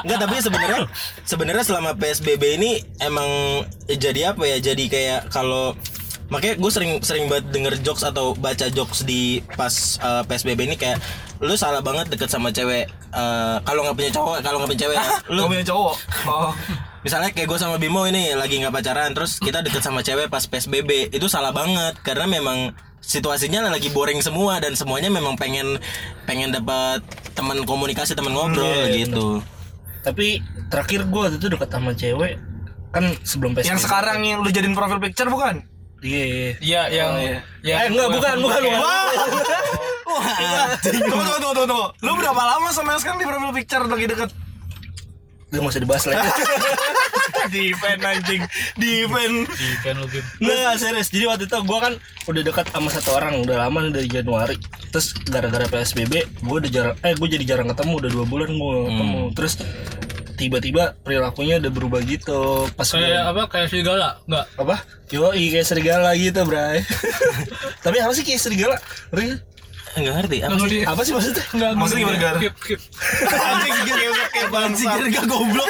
Enggak, 0.04 0.18
tapi 0.22 0.36
sebenarnya 0.40 0.80
sebenarnya 1.24 1.64
selama 1.64 1.96
PSBB 1.96 2.44
ini 2.60 2.72
emang 3.00 3.28
jadi 3.88 4.36
apa 4.36 4.44
ya? 4.44 4.58
Jadi 4.60 4.92
kayak 4.92 5.32
kalau 5.32 5.72
makanya 6.28 6.58
gue 6.58 6.72
sering 6.74 6.92
sering 7.00 7.30
banget 7.30 7.48
denger 7.54 7.74
jokes 7.80 8.04
atau 8.04 8.34
baca 8.34 8.68
jokes 8.68 9.06
di 9.06 9.40
pas 9.56 9.72
eh, 9.98 10.24
PSBB 10.26 10.60
ini 10.66 10.76
kayak 10.76 10.98
lu 11.40 11.54
salah 11.56 11.80
banget 11.80 12.10
deket 12.10 12.28
sama 12.28 12.50
cewek 12.50 12.90
eh, 12.92 13.56
kalau 13.62 13.82
nggak 13.86 13.96
punya 13.96 14.12
cowok 14.12 14.36
kalau 14.42 14.58
nggak 14.60 14.70
punya 14.76 14.82
cewek 14.84 14.98
ya. 15.00 15.06
Lo 15.32 15.48
lu 15.48 15.50
punya 15.50 15.64
cowok. 15.64 15.96
Oh. 16.28 16.52
Misalnya 17.06 17.30
kayak 17.30 17.46
gue 17.46 17.60
sama 17.62 17.78
Bimo 17.78 18.02
ini 18.10 18.34
lagi 18.34 18.58
nggak 18.58 18.74
pacaran 18.74 19.14
terus 19.14 19.38
kita 19.38 19.62
deket 19.62 19.86
sama 19.86 20.02
cewek 20.02 20.26
pas 20.26 20.42
PSBB 20.42 21.14
itu 21.14 21.30
salah 21.30 21.54
banget 21.54 22.02
karena 22.02 22.26
memang 22.26 22.74
situasinya 22.98 23.70
lagi 23.70 23.94
boring 23.94 24.26
semua 24.26 24.58
dan 24.58 24.74
semuanya 24.74 25.14
memang 25.14 25.38
pengen 25.38 25.78
pengen 26.26 26.50
dapat 26.50 27.06
teman 27.38 27.62
komunikasi 27.62 28.18
teman 28.18 28.34
ngobrol 28.34 28.90
iya, 28.90 29.06
gitu 29.06 29.46
Tapi 30.02 30.42
terakhir 30.74 31.06
gua 31.06 31.30
waktu 31.30 31.38
itu 31.38 31.46
dekat 31.54 31.70
sama 31.70 31.94
cewek 31.94 32.42
kan 32.90 33.14
sebelum 33.22 33.54
PSBB 33.54 33.70
Yang 33.70 33.82
sekarang 33.86 34.20
yang 34.26 34.42
lu 34.42 34.50
jadiin 34.50 34.74
profil 34.74 34.98
picture 34.98 35.30
bukan? 35.30 35.62
iya 36.02 36.58
Iya, 36.58 36.82
yang 36.90 37.12
iya. 37.22 37.38
yang 37.62 37.78
Eh, 37.86 37.88
enggak, 37.94 38.10
bukan, 38.14 38.36
bukan, 38.42 38.62
bukan. 38.66 38.82
Wah. 38.82 39.10
Tunggu, 40.86 41.02
tunggu, 41.02 41.38
tunggu, 41.42 41.64
tunggu. 41.66 41.88
Lu 42.06 42.12
berapa 42.14 42.38
lama 42.46 42.70
sama 42.70 42.94
yang 42.94 43.02
sekarang 43.02 43.20
di 43.20 43.26
profil 43.26 43.52
picture 43.58 43.84
lagi 43.90 44.06
deket? 44.06 44.30
Udah 45.56 45.62
nggak 45.62 45.72
usah 45.72 45.82
dibahas 45.82 46.04
lagi 46.06 46.28
di 47.46 47.70
event 47.70 48.02
anjing, 48.02 48.42
di 48.76 48.90
event. 49.02 49.36
Di 49.48 49.68
kan 49.80 49.96
lu. 49.96 50.08
Nggak, 50.42 50.76
serius. 50.76 51.08
Jadi 51.08 51.24
waktu 51.26 51.44
itu 51.46 51.56
gue 51.56 51.80
kan 51.80 51.94
udah 52.26 52.42
dekat 52.44 52.66
sama 52.68 52.90
satu 52.90 53.14
orang, 53.14 53.40
udah 53.40 53.56
lama 53.62 53.86
nih 53.86 53.94
dari 53.94 54.10
Januari. 54.12 54.56
Terus 54.90 55.14
gara-gara 55.24 55.64
PSBB, 55.64 56.14
gue 56.36 56.56
udah 56.58 56.72
jarang, 56.74 56.96
eh 57.00 57.14
gue 57.14 57.28
jadi 57.30 57.46
jarang 57.48 57.70
ketemu, 57.70 57.94
udah 57.96 58.12
dua 58.12 58.26
bulan 58.26 58.50
gue 58.50 58.76
ketemu. 58.84 59.20
Terus 59.32 59.54
tiba-tiba 60.36 60.84
perilakunya 61.00 61.62
udah 61.62 61.72
berubah 61.72 62.02
gitu. 62.02 62.66
Pas 62.74 62.90
Kayak 62.90 63.08
gua- 63.08 63.26
apa? 63.30 63.42
Kayak 63.48 63.68
serigala? 63.70 64.10
Enggak. 64.26 64.46
apa? 64.58 64.76
Yoi 65.08 65.44
kayak 65.48 65.68
serigala 65.70 66.10
gitu, 66.18 66.40
Bray. 66.44 66.82
Tapi 67.86 67.98
apa 68.02 68.12
sih 68.12 68.26
kayak 68.26 68.42
serigala? 68.42 68.76
Ngerti? 69.14 69.38
Enggak 69.96 70.14
ngerti 70.18 70.38
apa 70.40 70.52
sih? 70.52 70.60
ngerti. 70.60 70.78
Apa 70.84 71.02
sih 71.02 71.12
maksudnya? 71.12 71.44
Enggak. 71.50 71.70
Maksudnya 71.74 72.02
gimana, 72.02 72.18
Gar? 72.20 72.36
Skip, 72.36 72.54
skip. 72.60 72.80
Anjing 73.26 73.76
kayak 73.86 74.12
kayak 74.30 74.50
bangsa. 74.50 74.90
Gak 75.08 75.26
goblok 75.26 75.68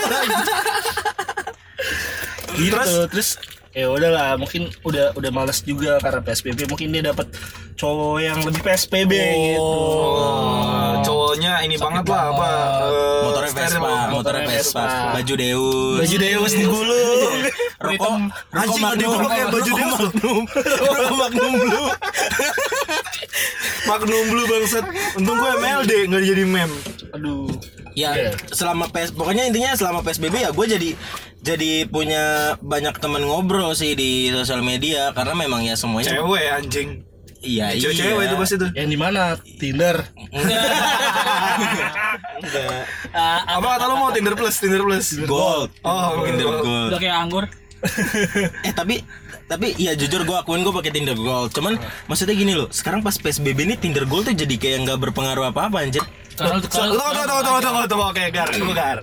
Gitu. 2.55 2.71
Terus? 2.71 2.91
Terus, 3.11 3.29
ya 3.71 3.91
udahlah, 3.91 4.39
mungkin 4.39 4.71
udah 4.81 5.11
udah 5.13 5.29
malas 5.29 5.59
juga 5.61 5.99
karena 5.99 6.23
PSBB. 6.23 6.65
Mungkin 6.65 6.87
dia 6.89 7.03
dapat 7.05 7.27
cowok 7.75 8.17
yang 8.17 8.39
lebih 8.39 8.63
PSBB 8.63 9.11
gitu. 9.11 9.59
Oh, 9.59 11.03
cowoknya 11.03 11.59
ini 11.61 11.75
banget 11.75 12.07
lah 12.07 12.31
apa? 12.31 12.49
eh, 12.87 13.21
Motornya. 13.21 13.51
Vespa, 13.51 13.91
motornya 14.07 14.43
Vespa, 14.47 14.85
baju 15.11 15.33
Deus. 15.35 15.99
Baju 15.99 16.15
Deus 16.17 16.51
digulung. 16.55 17.39
Rokok, 17.75 18.11
rokok 18.47 18.55
Anjing, 18.55 18.81
Magnum. 18.81 19.19
kayak 19.27 19.47
baju 19.51 19.67
Rokok 19.67 19.77
Deus. 19.77 19.99
Magnum. 19.99 20.43
Rokok 20.95 21.17
Magnum 21.19 21.51
Blue. 21.59 21.89
Magnum 23.85 24.25
Blue 24.27 24.45
bangsat. 24.45 24.85
Untung 25.15 25.35
gue 25.35 25.51
MLD 25.55 25.91
nggak 26.07 26.23
jadi 26.25 26.43
meme. 26.43 26.75
Aduh. 27.11 27.47
Ya, 27.93 28.11
Iya. 28.11 28.31
selama 28.49 28.87
PS 28.87 29.11
pokoknya 29.11 29.45
intinya 29.45 29.71
selama 29.71 30.01
PSBB 30.01 30.35
ya 30.37 30.51
gue 30.51 30.65
jadi 30.67 30.89
jadi 31.39 31.71
punya 31.85 32.23
banyak 32.59 32.91
teman 32.97 33.23
ngobrol 33.23 33.71
sih 33.71 33.93
di 33.93 34.27
sosial 34.29 34.59
media 34.59 35.09
karena 35.11 35.31
memang 35.31 35.63
ya 35.63 35.73
semuanya 35.73 36.11
Cewek 36.11 36.43
anjing. 36.51 36.89
iya 37.39 37.71
iya. 37.71 37.87
Cewek-cewek 37.87 38.23
itu 38.25 38.35
pasti 38.35 38.55
tuh. 38.57 38.67
Yang 38.73 38.89
di 38.89 38.97
mana? 38.97 39.21
Tinder. 39.55 39.95
Enggak. 42.35 42.83
Ah, 43.11 43.39
Apa 43.53 43.67
kata 43.71 43.85
lu 43.85 43.95
mau 43.95 44.11
Tinder 44.11 44.35
Plus, 44.35 44.55
Tinder 44.57 44.81
Plus? 44.81 45.15
Gold. 45.23 45.71
Oh, 45.81 46.25
Tinder 46.25 46.45
Gold. 46.45 46.61
Gold. 46.61 46.89
Udah 46.91 46.99
kayak 46.99 47.17
anggur. 47.17 47.45
eh 48.59 48.73
tapi 48.73 49.05
tapi 49.45 49.77
ya 49.77 49.93
jujur 49.93 50.25
gue 50.25 50.37
akuin 50.37 50.65
gue 50.65 50.73
pakai 50.73 50.91
Tinder 50.93 51.17
Gold. 51.17 51.53
Cuman 51.53 51.77
maksudnya 52.09 52.33
gini 52.33 52.53
loh, 52.57 52.67
sekarang 52.73 53.05
pas 53.05 53.13
PSBB 53.13 53.69
ini 53.69 53.75
Tinder 53.77 54.05
Gold 54.09 54.29
tuh 54.29 54.35
jadi 54.35 54.55
kayak 54.57 54.77
nggak 54.89 54.97
berpengaruh 55.09 55.53
apa-apa 55.53 55.85
anjir. 55.85 56.01
Tunggu, 56.35 56.67
tunggu, 56.67 56.97
tunggu, 56.97 57.41
tunggu, 57.45 57.59
tunggu, 57.61 57.81
tunggu, 57.87 58.05
oke, 58.11 58.23
Gar, 58.33 58.47
tunggu, 58.51 58.73
Gar. 58.75 58.99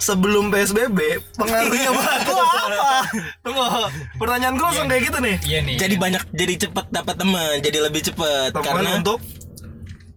Sebelum 0.00 0.52
PSBB, 0.52 0.98
pengaruhnya 1.38 1.90
buat 1.96 2.20
apa? 2.26 2.92
Tunggu, 3.44 3.64
pertanyaan 4.18 4.54
gue 4.58 4.66
langsung 4.66 4.88
kayak 4.90 5.02
gitu 5.12 5.18
nih. 5.22 5.36
Iya 5.44 5.58
nih. 5.62 5.76
Jadi 5.78 5.94
banyak 6.00 6.22
jadi 6.34 6.54
cepet 6.66 6.86
dapat 6.90 7.14
teman, 7.20 7.54
jadi 7.60 7.78
lebih 7.84 8.00
cepet 8.04 8.50
karena 8.52 9.00
untuk 9.00 9.20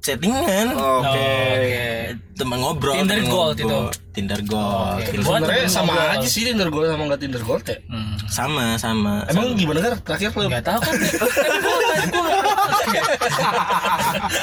settingan. 0.07 0.67
Oke. 0.71 1.11
Oke. 1.11 2.15
Teman 2.37 2.57
ngobrol. 2.61 2.95
Tinder 2.95 3.17
temen 3.19 3.27
Gold 3.33 3.57
ngobrol. 3.59 3.87
Tinder 4.15 4.39
Gold. 4.45 5.03
Buat 5.25 5.41
Sebenarnya 5.43 5.67
sama 5.67 5.91
ngobrol. 5.91 6.13
aja 6.15 6.27
sih 6.29 6.41
Tinder 6.47 6.69
Gold 6.71 6.87
sama 6.87 7.03
nggak 7.11 7.19
Tinder 7.19 7.43
Gold 7.43 7.65
ya. 7.67 7.77
Hmm. 7.91 8.15
Sama 8.31 8.65
sama. 8.79 9.13
Emang 9.27 9.57
gimana 9.57 9.79
kan 9.83 9.91
terakhir 10.05 10.31
lo? 10.31 10.47
Enggak 10.47 10.63
tahu 10.63 10.79
kan. 10.79 10.93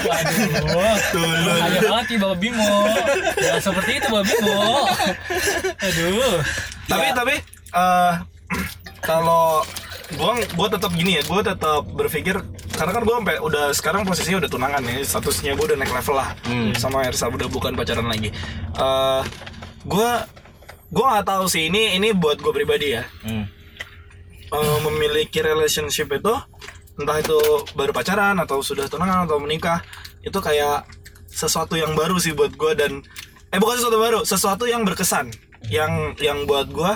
Waduh. 0.05 1.23
Bahaya 1.45 1.81
banget 1.81 2.07
nih 2.11 2.19
Bapak 2.21 2.39
Bimo. 2.39 2.77
Ya 3.41 3.55
seperti 3.63 3.91
itu 4.03 4.07
Bapak 4.11 4.27
Bimo. 4.29 4.61
Aduh. 5.81 6.37
Tapi 6.85 7.07
tapi 7.17 7.35
eh 7.75 8.13
kalau 9.09 9.65
gua 10.21 10.37
gua 10.53 10.69
tetap 10.69 10.91
gini 10.93 11.17
ya, 11.19 11.23
gua 11.25 11.41
tetap 11.41 11.83
berpikir 11.89 12.37
karena 12.77 12.93
kan 12.93 13.03
gua 13.03 13.15
sampai 13.23 13.37
udah 13.41 13.65
sekarang 13.73 14.03
posisinya 14.05 14.45
udah 14.45 14.51
tunangan 14.53 14.83
ya, 14.85 15.01
statusnya 15.01 15.57
gua 15.57 15.73
udah 15.73 15.79
naik 15.81 15.93
level 15.93 16.17
lah 16.21 16.29
sama 16.77 17.09
Ersa 17.09 17.33
udah 17.33 17.49
bukan 17.49 17.73
pacaran 17.73 18.05
lagi. 18.05 18.29
Eh 18.77 19.23
gua 19.89 20.29
gua 20.93 21.05
nggak 21.19 21.27
tahu 21.27 21.45
sih 21.49 21.73
ini 21.73 21.97
ini 21.97 22.13
buat 22.13 22.39
gua 22.45 22.53
pribadi 22.53 22.95
ya. 22.95 23.03
Hmm. 23.25 23.49
Eh, 24.55 24.79
memiliki 24.87 25.43
relationship 25.43 26.07
itu 26.15 26.35
entah 26.95 27.19
itu 27.19 27.39
baru 27.75 27.91
pacaran 27.91 28.39
atau 28.39 28.63
sudah 28.63 28.87
tunangan 28.87 29.27
atau 29.27 29.43
menikah 29.43 29.83
itu 30.23 30.39
kayak 30.39 30.87
sesuatu 31.27 31.75
yang 31.75 31.99
baru 31.99 32.23
sih 32.23 32.31
buat 32.39 32.55
gue 32.55 32.73
dan 32.79 33.03
eh 33.51 33.59
bukan 33.59 33.83
sesuatu 33.83 33.99
baru 33.99 34.21
sesuatu 34.23 34.65
yang 34.71 34.87
berkesan 34.87 35.35
yang 35.67 36.15
yang 36.23 36.47
buat 36.47 36.71
gue 36.71 36.93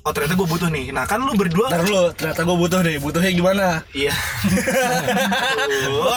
oh 0.00 0.12
ternyata 0.12 0.34
gue 0.34 0.48
butuh 0.48 0.68
nih 0.68 0.86
nah 0.90 1.04
kan 1.04 1.18
lu 1.18 1.32
berdua 1.34 1.68
Ntar 1.68 1.82
dulu, 1.82 2.04
ternyata 2.12 2.40
gue 2.40 2.56
butuh 2.58 2.80
nih. 2.80 2.96
Butuhnya 2.98 3.30
gimana? 3.30 3.66
iya 3.92 4.12
Aduh. 5.60 6.08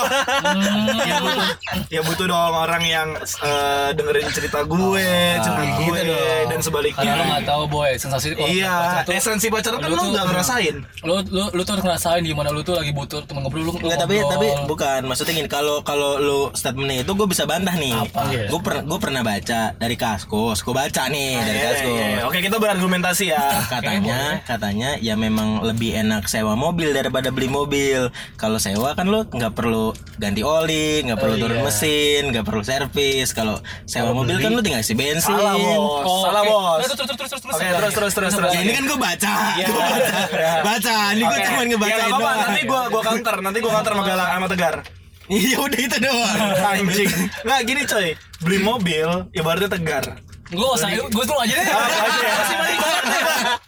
ya 1.02 1.16
butuh 1.18 1.46
ya 1.90 2.00
butuh 2.02 2.26
dong 2.26 2.54
orang 2.54 2.82
yang 2.82 3.08
eh, 3.18 3.88
dengerin 3.92 4.28
cerita 4.30 4.62
gue 4.62 5.06
cerita 5.38 5.62
gue 5.76 5.84
gitu 5.84 6.02
dong. 6.06 6.46
dan 6.48 6.58
sebaliknya 6.60 7.04
Karena 7.04 7.14
lo 7.14 7.24
nggak 7.26 7.44
tahu 7.44 7.62
boy 7.66 7.90
sensasi 7.94 8.26
kalau 8.32 8.48
iya 8.48 8.72
pacaran 8.72 9.04
tuh, 9.04 9.14
esensi 9.14 9.46
pacaran 9.48 9.78
kan 9.78 9.86
lu 9.86 9.92
lu 9.92 10.00
tuh- 10.00 10.12
nggak 10.12 10.26
ngerasain 10.26 10.74
lu 11.02 11.14
lu 11.26 11.42
lu 11.50 11.60
tuh 11.60 11.72
harus 11.74 11.84
ngerasain 11.84 12.22
gimana 12.22 12.48
lu 12.50 12.60
tuh 12.60 12.74
lagi 12.74 12.90
butuh 12.90 13.20
temen 13.22 13.40
ngobrol 13.42 13.62
lu 13.62 13.72
Enggak 13.76 13.98
tapi 14.00 14.14
ngobrol. 14.16 14.32
tapi 14.32 14.66
bukan 14.66 15.00
maksudnya 15.04 15.32
gini 15.34 15.48
kalau 15.50 15.76
kalau 15.82 16.16
lu 16.16 16.40
statementnya 16.52 17.02
itu 17.02 17.12
gue 17.12 17.26
bisa 17.26 17.44
bantah 17.44 17.74
nih. 17.74 17.94
Iya. 18.30 18.48
Gue 18.48 18.60
pernah 18.60 18.82
gue 18.82 18.98
pernah 18.98 19.22
baca 19.22 19.60
dari 19.74 19.94
kaskus, 19.94 20.58
gue 20.60 20.72
baca 20.72 21.02
nih 21.06 21.32
dari 21.38 21.58
Iya, 21.58 21.66
kaskus. 21.66 21.92
iya, 21.92 22.06
iya. 22.08 22.22
Oke 22.24 22.38
kita 22.40 22.56
berargumentasi 22.56 23.24
ya. 23.26 23.44
Katanya 23.76 24.18
katanya 24.42 24.90
ya 24.98 25.14
memang 25.14 25.60
lebih 25.60 25.96
enak 25.96 26.24
sewa 26.24 26.54
mobil 26.54 26.90
daripada 26.90 27.28
beli 27.28 27.46
mobil. 27.46 28.08
Kalau 28.34 28.56
sewa 28.56 28.92
kan 28.92 29.06
lu 29.06 29.24
nggak 29.24 29.50
perlu 29.50 29.90
ganti 30.16 30.40
oli, 30.40 31.02
nggak 31.02 31.16
perlu 31.16 31.34
turun 31.36 31.58
mesin, 31.60 32.30
nggak 32.30 32.44
perlu 32.44 32.62
servis. 32.62 33.30
Kalau 33.30 33.58
sewa 33.84 34.12
mobil 34.12 34.38
kan 34.38 34.50
lu 34.50 34.60
tinggal 34.60 34.78
isi 34.78 34.94
bensin. 34.94 35.34
Salah 35.34 35.54
bos, 35.54 36.04
Oh, 36.04 36.22
salah 36.24 36.42
oke. 36.42 36.50
bos. 36.50 36.80
Terus 36.80 36.94
terus 36.94 37.08
terus 37.08 37.30
terus 37.30 37.42
terus. 37.42 37.54
Terus 37.54 37.92
terus 37.92 38.12
terus 38.14 38.32
terus. 38.34 38.50
Ya 38.50 38.60
ini 38.60 38.72
kan 38.72 38.84
gue 38.84 38.98
baca, 38.98 39.32
Gua 39.64 39.82
baca, 39.82 40.18
baca. 40.68 40.96
Ini 41.10 41.22
gue 41.22 41.38
cuma 41.42 41.60
Ya, 41.64 41.66
ngebacain 41.66 41.96
nggak 41.96 42.06
apa-apa, 42.06 42.20
doang. 42.20 42.38
Nanti 42.44 42.62
gua 42.64 42.80
gua 42.88 43.02
counter, 43.02 43.36
nanti 43.40 43.58
gua 43.58 43.72
counter 43.74 43.92
sama 43.92 44.04
Galang 44.04 44.28
sama 44.30 44.48
Tegar. 44.48 44.76
Iya 45.24 45.56
udah 45.56 45.80
itu 45.80 45.96
doang. 45.98 46.38
Anjing. 46.76 47.12
Nggak 47.40 47.60
gini 47.64 47.82
coy, 47.84 48.08
beli 48.40 48.58
mobil 48.60 49.08
ya 49.32 49.40
berarti 49.40 49.72
Tegar. 49.72 50.04
Gue 50.46 50.68
usah 50.70 50.88
gue 50.92 51.24
tuh 51.24 51.38
aja 51.38 51.54
deh. 51.54 51.66
Ah, 51.66 51.88
ya. 51.88 52.32
Masih 52.34 52.56
masih 52.56 52.76
banget 52.78 53.04
deh. 53.06 53.22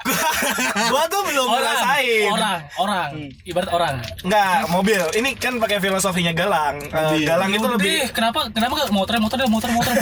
Gua 0.87 1.03
tuh 1.07 1.21
belum 1.25 1.49
Orang, 1.49 1.59
ngerasain. 1.59 2.29
orang, 2.29 2.59
orang, 2.77 3.11
ibarat 3.43 3.71
orang. 3.71 3.95
Nggak, 4.23 4.53
mobil. 4.69 5.03
Ini 5.13 5.31
kan 5.35 5.59
pakai 5.59 5.79
filosofinya 5.79 6.33
Galang. 6.33 6.77
Eh, 6.85 7.25
Galang 7.25 7.51
itu 7.51 7.67
lebih 7.67 8.09
kenapa 8.11 8.47
kenapa 8.49 8.73
gak 8.79 8.91
motor 8.91 9.17
motor 9.19 9.39
motor 9.41 9.49
motor 9.49 9.71
motor. 9.73 9.93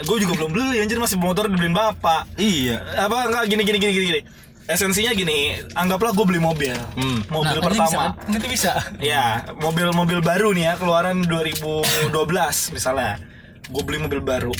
gue 0.00 0.16
juga 0.18 0.32
belum 0.34 0.50
beli 0.50 0.76
anjir 0.80 0.98
masih 0.98 1.16
motor 1.16 1.46
dibeliin 1.46 1.72
bapak. 1.72 2.26
Iya. 2.34 2.82
Apa 2.98 3.28
enggak 3.28 3.44
gini 3.46 3.62
gini 3.62 3.78
gini 3.78 3.92
gini 3.94 4.06
gini. 4.08 4.20
Esensinya 4.68 5.12
gini, 5.12 5.56
anggaplah 5.72 6.12
gue 6.12 6.24
beli 6.26 6.36
mobil. 6.38 6.76
Hmm. 6.92 7.24
Mobil 7.26 7.56
Nah, 7.56 7.56
nanti 7.56 7.72
bisa, 7.72 7.84
pertama. 7.88 7.96
kan? 7.96 8.10
nanti 8.28 8.46
bisa. 8.52 8.72
Ya, 9.00 9.24
mobil-mobil 9.56 10.20
baru 10.20 10.52
nih 10.52 10.64
ya, 10.66 10.72
keluaran 10.76 11.24
2012 11.24 12.12
misalnya. 12.70 13.16
Gue 13.64 13.80
beli 13.80 13.96
mobil 13.98 14.20
baru. 14.20 14.52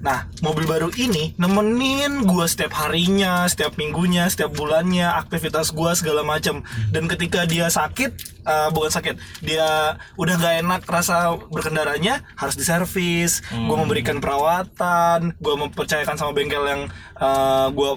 Nah, 0.00 0.24
mobil 0.40 0.64
baru 0.64 0.88
ini 0.96 1.36
nemenin 1.36 2.24
gue 2.24 2.46
setiap 2.48 2.72
harinya, 2.72 3.44
setiap 3.44 3.76
minggunya, 3.76 4.24
setiap 4.32 4.48
bulannya, 4.56 5.04
aktivitas 5.04 5.76
gue 5.76 5.90
segala 5.92 6.24
macam. 6.24 6.64
Dan 6.88 7.04
ketika 7.04 7.44
dia 7.44 7.68
sakit, 7.68 8.10
eh, 8.48 8.68
bukan 8.72 8.88
sakit, 8.88 9.20
dia 9.44 10.00
udah 10.16 10.34
gak 10.40 10.54
enak 10.64 10.80
rasa 10.88 11.36
berkendaranya, 11.52 12.24
harus 12.40 12.56
diservis. 12.56 13.44
Gue 13.52 13.76
memberikan 13.76 14.24
perawatan, 14.24 15.36
gue 15.36 15.54
mempercayakan 15.68 16.16
sama 16.16 16.32
bengkel 16.32 16.64
yang 16.64 16.82
gue 17.76 17.90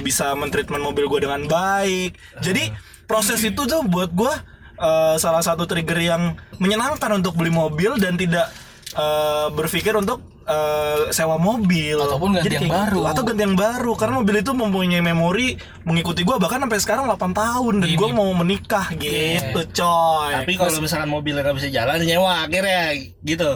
bisa 0.00 0.32
mentreatment 0.32 0.80
mobil 0.80 1.04
gue 1.12 1.28
dengan 1.28 1.44
baik. 1.44 2.16
Jadi 2.40 2.72
proses 3.04 3.44
itu 3.44 3.68
tuh 3.68 3.84
buat 3.84 4.08
gue 4.16 4.32
eh, 4.80 5.16
salah 5.20 5.44
satu 5.44 5.68
trigger 5.68 5.98
yang 6.00 6.40
menyenangkan 6.56 7.20
untuk 7.20 7.36
beli 7.36 7.52
mobil 7.52 8.00
dan 8.00 8.16
tidak 8.16 8.48
eh, 8.96 9.46
berpikir 9.52 9.92
untuk 9.98 10.24
eh, 10.50 10.98
sewa 11.10 11.36
mobil 11.36 11.94
Ataupun 11.96 12.28
ganti 12.32 12.46
Jadi 12.48 12.56
yang 12.58 12.70
baru. 12.70 12.98
gitu. 12.98 13.08
atau 13.08 13.22
ganti 13.24 13.42
yang 13.42 13.56
baru 13.56 13.92
karena 13.94 14.14
mobil 14.16 14.34
itu 14.36 14.52
mempunyai 14.52 14.98
memori 15.00 15.48
mengikuti 15.82 16.20
gua 16.20 16.36
bahkan 16.36 16.58
sampai 16.60 16.78
sekarang 16.78 17.04
8 17.06 17.16
tahun 17.32 17.74
dan 17.78 17.90
gua 17.94 18.08
mau 18.10 18.30
menikah 18.32 18.90
gitu 18.94 19.60
coy 19.72 20.30
Tapi 20.34 20.52
kalau 20.54 20.78
misalkan 20.78 21.08
mobilnya 21.08 21.40
nggak 21.40 21.56
bisa 21.56 21.68
jalan 21.68 21.96
nyewa 22.00 22.44
akhirnya 22.44 22.82
gitu. 23.20 23.50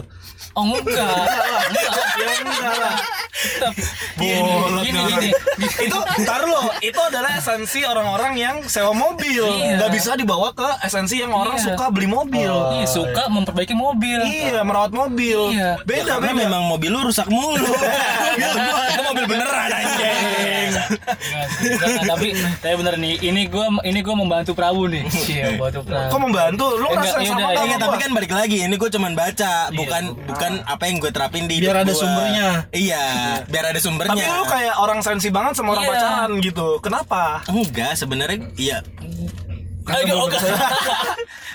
Oh 0.51 0.63
enggak. 0.63 0.87
enggak. 0.87 1.27
ya 2.17 2.31
enggak 2.37 2.75
lah 2.75 2.95
Tetap. 3.35 3.73
Gini, 4.15 4.51
Bolot 4.55 4.81
gini, 4.81 4.95
nih 4.95 5.03
gini. 5.11 5.29
itu 5.83 5.97
tar 6.23 6.41
lo 6.41 6.71
itu 6.79 6.95
adalah 6.97 7.35
esensi 7.35 7.83
orang-orang 7.83 8.33
yang 8.35 8.55
sewa 8.65 8.89
mobil 8.91 9.43
Iya. 9.43 9.75
nggak 9.77 9.91
bisa 9.91 10.15
dibawa 10.15 10.49
ke 10.51 10.65
esensi 10.81 11.19
yang 11.19 11.29
orang 11.29 11.55
Iya. 11.55 11.65
suka 11.67 11.91
beli 11.91 12.07
mobil 12.07 12.47
Iya, 12.49 12.87
suka 12.87 13.27
memperbaiki 13.27 13.75
mobil. 13.75 14.23
iya 14.23 14.63
merawat 14.63 14.91
mobil 14.91 15.51
Iya. 15.51 15.83
beda 15.83 16.15
Karena 16.15 16.31
beda 16.31 16.41
memang 16.41 16.63
mobil 16.65 16.84
lu 16.87 16.99
rusak 17.01 17.27
mulu. 17.27 17.61
Mobil 17.61 18.49
gua 18.65 18.83
itu 18.87 19.01
mobil 19.03 19.25
beneran 19.25 19.69
anjing 19.69 20.69
tapi 22.05 22.27
tapi 22.59 22.73
bener 22.75 22.95
nih, 22.95 23.13
ini 23.23 23.41
gua 23.47 23.65
ini 23.81 23.99
gua 23.99 24.15
membantu 24.15 24.53
Prabu 24.53 24.85
nih. 24.85 25.01
Iya, 25.25 25.55
bantu 25.55 25.81
Prabu. 25.81 26.07
kok 26.07 26.19
membantu 26.19 26.65
lu 26.75 26.87
Enggak, 26.87 27.05
yaudah, 27.05 27.11
sama 27.11 27.21
iya, 27.21 27.31
sama 27.31 27.65
Iya, 27.65 27.77
tapi 27.79 27.89
gua? 27.91 28.01
kan 28.01 28.11
balik 28.11 28.31
lagi. 28.31 28.57
Ini 28.61 28.75
gue 28.75 28.89
cuman 28.91 29.11
baca, 29.13 29.53
bukan 29.71 30.03
bukan 30.25 30.51
apa 30.63 30.83
yang 30.83 30.97
gue 30.99 31.11
terapin 31.11 31.43
di 31.45 31.57
Biar 31.59 31.81
ada 31.81 31.87
gua. 31.87 31.97
sumbernya. 31.97 32.47
Iya, 32.69 33.03
biar 33.45 33.65
ada 33.67 33.79
sumbernya. 33.79 34.13
tapi 34.13 34.25
lu 34.27 34.45
kayak 34.45 34.75
orang 34.77 34.99
sensi 35.01 35.29
banget 35.29 35.53
sama 35.55 35.73
orang 35.73 35.83
Iya. 35.83 35.91
pacaran 35.91 36.31
gitu 36.39 36.67
kenapa 36.79 37.23
enggak 37.47 37.93
sebenarnya 37.95 38.39
iya 38.55 38.77
Ayo. 39.85 40.17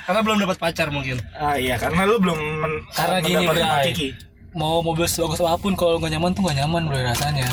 Karena 0.00 0.20
belum 0.20 0.38
dapat 0.38 0.56
pacar 0.56 0.86
mungkin. 0.88 1.18
ah 1.32 1.54
iya 1.54 1.74
karena 1.76 2.02
lu 2.02 2.18
belum 2.18 2.38
men- 2.38 2.82
Karena 2.88 3.18
gini, 3.20 3.44
Bray. 3.44 4.10
Mau 4.50 4.82
mobil 4.82 5.06
sebagus 5.06 5.38
apa 5.38 5.54
pun 5.56 5.74
kalau 5.74 5.96
nggak 5.96 6.10
nyaman 6.10 6.34
tuh 6.34 6.42
nggak 6.42 6.58
nyaman 6.58 6.82
bro 6.86 6.98
rasanya. 6.98 7.46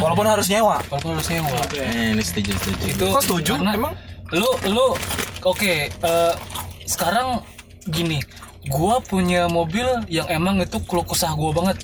walaupun 0.00 0.24
harus 0.24 0.48
nyewa 0.48 0.80
Walaupun 0.88 1.12
harus 1.12 1.28
nyewa. 1.28 1.60
eh, 1.76 2.16
ini 2.16 2.22
setuju 2.24 2.56
setuju. 2.56 2.84
Itu 2.88 3.06
Kok 3.12 3.20
setuju? 3.20 3.52
Emang? 3.60 3.92
Lu 4.32 4.48
lu 4.66 4.86
oke 5.42 5.92
eh, 5.92 6.34
sekarang 6.88 7.44
gini, 7.86 8.24
gua 8.66 8.98
punya 8.98 9.44
mobil 9.46 9.84
yang 10.08 10.24
emang 10.28 10.56
itu 10.58 10.80
keluh 10.84 11.04
kesah 11.04 11.36
gua 11.36 11.52
banget. 11.52 11.76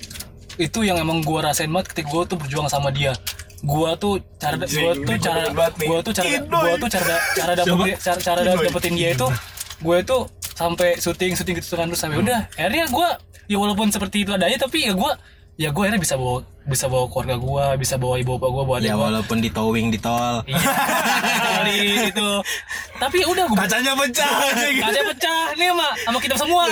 Itu 0.57 0.81
yang 0.81 0.97
emang 0.97 1.21
gua 1.21 1.53
rasain 1.53 1.69
banget 1.69 1.93
ketika 1.93 2.09
gua 2.09 2.23
tuh 2.25 2.41
berjuang 2.41 2.67
sama 2.67 2.89
dia. 2.89 3.13
Gua 3.61 3.93
tuh 3.95 4.25
cara 4.37 4.57
Anjing, 4.57 4.81
gua 4.81 4.93
tuh 4.95 5.05
gua 5.05 5.19
cara 5.21 5.41
gua 5.53 5.67
tuh 6.01 6.13
cara 6.13 6.29
gua 6.41 6.75
tuh 6.77 6.89
cara 6.89 7.15
cara 7.35 7.53
dapetin 7.59 7.97
cara, 8.01 8.19
cara 8.21 8.41
dapetin 8.57 8.95
dia 8.95 9.11
itu 9.13 9.29
gue 9.77 9.99
tuh 10.03 10.25
sampai 10.57 10.97
syuting 10.97 11.37
syuting 11.37 11.61
gitu 11.61 11.77
kan 11.77 11.85
terus 11.85 12.01
sampai 12.01 12.17
udah 12.17 12.49
akhirnya 12.57 12.89
gue 12.89 13.09
ya 13.47 13.57
walaupun 13.59 13.91
seperti 13.91 14.27
itu 14.27 14.31
adanya 14.35 14.59
tapi 14.59 14.87
ya 14.87 14.93
gue 14.95 15.13
ya 15.57 15.73
gue 15.73 15.83
akhirnya 15.89 16.03
bisa 16.03 16.21
bawa 16.21 16.45
bisa 16.69 16.85
bawa 16.85 17.09
keluarga 17.09 17.37
gue 17.41 17.65
bisa 17.81 17.95
bawa 17.97 18.21
ibu 18.21 18.37
bapak 18.37 18.51
gue 18.53 18.65
bawa 18.69 18.79
Ya 18.85 18.93
walaupun 18.93 19.41
di 19.41 19.49
towing 19.49 19.89
di 19.89 19.97
tol. 19.97 20.45
Iya, 20.47 21.63
kali 21.65 21.77
itu. 22.13 22.31
Tapi 23.01 23.19
udah 23.25 23.45
gue 23.49 23.57
kacanya 23.57 23.93
pecah 23.97 24.31
anjing. 24.53 24.77
kaca 24.85 25.01
pecah 25.15 25.41
nih 25.57 25.71
mak 25.73 25.93
sama 26.05 26.19
kita 26.21 26.37
semua. 26.37 26.63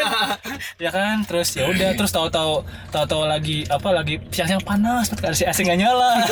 ya 0.84 0.90
kan, 0.90 1.20
terus 1.28 1.52
ya 1.52 1.68
udah 1.68 1.92
terus 1.94 2.10
tahu-tahu 2.10 2.64
tahu-tahu 2.88 3.22
lagi 3.28 3.68
apa 3.68 3.88
lagi 3.92 4.16
siang-siang 4.32 4.64
panas, 4.64 5.12
AC 5.12 5.44
AC 5.44 5.58
nggak 5.68 5.78
nyala, 5.78 6.24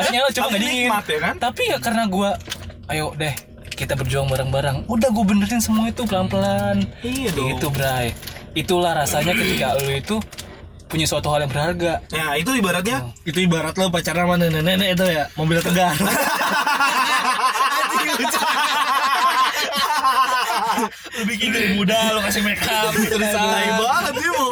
AC 0.00 0.06
nyala 0.10 0.28
cuma 0.32 0.46
nggak 0.48 0.62
dingin. 0.64 0.88
ya 0.90 1.20
kan? 1.20 1.34
Tapi 1.36 1.62
ya 1.68 1.76
karena 1.78 2.02
gue, 2.08 2.30
ayo 2.88 3.12
deh 3.20 3.34
kita 3.78 3.94
berjuang 3.94 4.26
bareng-bareng. 4.26 4.90
Udah 4.90 5.08
gue 5.12 5.24
benerin 5.28 5.60
semua 5.62 5.86
itu 5.86 6.02
pelan-pelan. 6.02 6.82
Iya 7.04 7.30
dong. 7.30 7.52
Itu 7.54 7.68
Bray. 7.70 8.10
Itulah 8.56 8.92
rasanya 8.96 9.32
ketika 9.36 9.76
lu 9.80 9.90
itu 9.92 10.16
punya 10.88 11.04
suatu 11.04 11.28
hal 11.28 11.44
yang 11.44 11.52
berharga. 11.52 12.00
ya 12.08 12.32
itu 12.40 12.48
ibaratnya 12.56 13.12
Itu 13.28 13.44
ibarat 13.44 13.76
lo 13.76 13.92
pacaran 13.92 14.24
sama 14.24 14.40
nenek-nenek 14.40 14.96
itu 14.96 15.04
ya, 15.04 15.28
mobil 15.36 15.60
tegar. 15.60 15.92
lu 21.18 21.22
bikin 21.26 21.50
dari 21.50 21.68
muda, 21.74 22.14
lo 22.14 22.20
kasih 22.24 22.42
make 22.46 22.62
up, 22.62 22.94
terus 22.94 23.30
tai 23.34 23.70
banget 23.74 24.14
sih 24.22 24.30
Bu. 24.30 24.46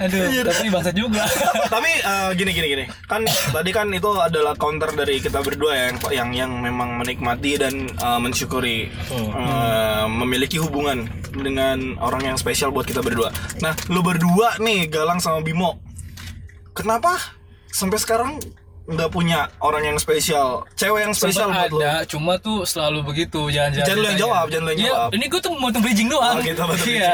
Aduh, 0.00 0.48
tapi 0.48 0.72
bangsa 0.72 0.90
juga. 0.96 1.28
tapi 1.74 1.92
eh, 2.00 2.30
gini 2.32 2.50
gini 2.56 2.66
gini. 2.72 2.84
Kan 3.04 3.28
tadi 3.28 3.70
kan 3.70 3.92
itu 3.92 4.08
adalah 4.16 4.56
counter 4.56 4.88
dari 4.96 5.20
kita 5.20 5.44
berdua 5.44 5.76
ya, 5.76 5.84
yang 5.92 5.98
yang 6.10 6.30
yang 6.32 6.52
memang 6.64 6.96
menikmati 6.96 7.60
dan 7.60 7.84
eh, 7.84 8.18
mensyukuri 8.20 8.88
eh, 9.12 10.04
memiliki 10.08 10.56
hubungan 10.56 11.04
dengan 11.36 12.00
orang 12.00 12.32
yang 12.32 12.36
spesial 12.40 12.72
buat 12.72 12.88
kita 12.88 13.04
berdua. 13.04 13.28
Nah 13.60 13.76
lu 13.92 14.00
berdua 14.00 14.56
nih 14.56 14.88
Galang 14.88 15.20
sama 15.20 15.44
Bimo. 15.44 15.76
Kenapa 16.72 17.20
sampai 17.68 18.00
sekarang 18.00 18.40
nggak 18.90 19.08
punya 19.08 19.46
orang 19.58 19.82
yang 19.84 19.96
spesial 19.96 20.66
cewek 20.72 21.00
yang 21.00 21.12
spesial 21.12 21.48
Sempet 21.48 21.70
buat 21.70 21.80
ada, 21.80 21.92
cuma 22.04 22.32
tuh 22.36 22.62
selalu 22.62 23.00
begitu 23.04 23.46
jangan-jangan. 23.46 23.86
Jangan 23.86 23.96
lu 23.96 24.06
yang 24.06 24.18
jawab, 24.18 24.44
jangan 24.46 24.62
lu 24.62 24.70
yang 24.70 24.80
Iya, 24.80 24.90
jawab. 24.90 25.08
ini 25.10 25.24
gue 25.26 25.40
tuh 25.40 25.52
mau 25.52 25.68
bridging 25.70 26.08
doang. 26.08 26.34
Oh, 26.34 26.42
gitu, 26.42 26.60
bantu 26.60 26.84
Iya, 26.84 27.12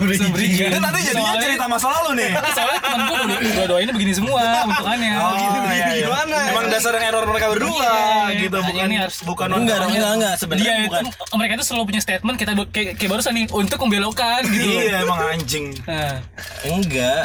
bridging 0.00 0.32
bridging. 0.32 0.68
itu 0.68 0.78
nanti 0.78 1.00
jadinya 1.00 1.22
Soalnya- 1.24 1.44
cerita 1.44 1.64
masa 1.66 1.86
lalu 1.92 2.10
nih 2.18 2.30
Soalnya 2.56 2.80
temen 2.82 3.00
gue 3.02 3.16
dua, 3.22 3.38
dua 3.52 3.64
doainnya 3.66 3.94
begini 3.94 4.12
semua 4.12 4.42
bentukannya. 4.64 5.12
Oh, 5.14 5.32
iya, 5.70 5.86
iya. 5.94 6.04
gimana? 6.04 6.38
Emang 6.48 6.64
dasar 6.68 6.92
yang 6.92 7.04
error 7.08 7.24
mereka 7.24 7.46
berdua 7.50 7.90
Iya, 8.28 8.40
gitu 8.40 8.56
bukan 8.58 8.84
ini 8.84 8.96
harus- 8.98 9.22
bukan 9.22 9.46
Enggak, 9.52 9.78
enggak, 9.84 10.10
enggak. 10.12 10.32
Dia 10.32 10.40
Sebenarnya 10.40 10.74
bukan. 10.84 11.02
itu 11.04 11.36
mereka 11.36 11.52
itu 11.54 11.64
selalu 11.64 11.84
punya 11.86 12.00
statement 12.00 12.36
kita 12.36 12.52
kayak, 12.66 12.90
kayak 12.96 13.10
barusan 13.10 13.32
nih 13.32 13.44
untuk 13.48 13.78
membelokkan 13.78 14.40
gitu. 14.44 14.68
Iya 14.82 14.96
emang 15.00 15.20
anjing. 15.22 15.66
Nah, 15.84 16.18
Enggak. 16.64 17.24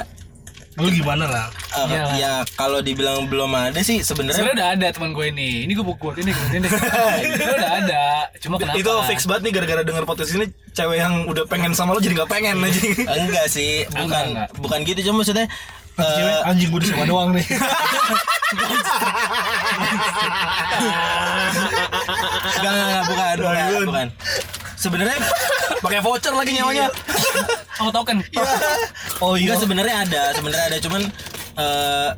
Lu 0.78 0.90
gimana 0.90 1.26
lah? 1.26 1.46
Iyalah. 1.74 2.14
ya 2.14 2.34
kalau 2.54 2.80
dibilang 2.80 3.26
belum 3.26 3.50
ada 3.50 3.82
sih 3.82 4.02
sebenarnya 4.02 4.38
sebenarnya 4.38 4.58
udah 4.62 4.70
ada 4.78 4.88
teman 4.94 5.10
gue 5.10 5.26
ini. 5.28 5.66
Ini 5.66 5.74
gue 5.74 5.82
buat 5.84 6.16
ini, 6.16 6.30
gue 6.30 6.46
ini. 6.54 6.68
Itu 6.70 7.44
udah 7.58 7.72
ada. 7.82 8.04
Cuma 8.38 8.56
kenapa? 8.58 8.78
Itu 8.78 8.94
fix 9.10 9.26
banget 9.26 9.50
nih 9.50 9.54
gara-gara 9.58 9.82
denger 9.82 10.06
podcast 10.06 10.32
ini 10.34 10.46
cewek 10.72 10.98
yang 10.98 11.26
udah 11.26 11.44
pengen 11.46 11.74
sama 11.74 11.92
lo 11.92 12.00
jadi 12.00 12.14
nggak 12.16 12.30
pengen 12.30 12.62
aja. 12.62 12.82
enggak 13.18 13.46
sih, 13.50 13.90
bukan 13.90 14.06
Enggak, 14.06 14.24
enggak. 14.30 14.48
bukan 14.62 14.80
gitu 14.86 15.00
cuma 15.10 15.26
maksudnya 15.26 15.48
Cewek 15.98 16.30
eh, 16.30 16.46
anjing 16.46 16.70
gue 16.70 16.82
disewa 16.86 17.06
doang 17.10 17.34
nih. 17.34 17.42
enggak, 22.54 22.72
enggak, 22.72 22.86
enggak, 22.86 23.04
bukan, 23.04 23.36
bukan, 23.42 23.86
bukan. 23.90 24.08
Sebenarnya 24.78 25.18
Pakai 25.82 26.00
voucher 26.02 26.34
lagi 26.34 26.52
nyawanya. 26.58 26.88
Sama 27.78 27.92
token. 27.94 28.18
Oh 29.22 29.38
iya. 29.38 29.54
Sebenarnya 29.58 29.96
ada, 30.06 30.24
sebenarnya 30.34 30.66
ada. 30.74 30.78
Cuman 30.82 31.02
eh 31.58 32.10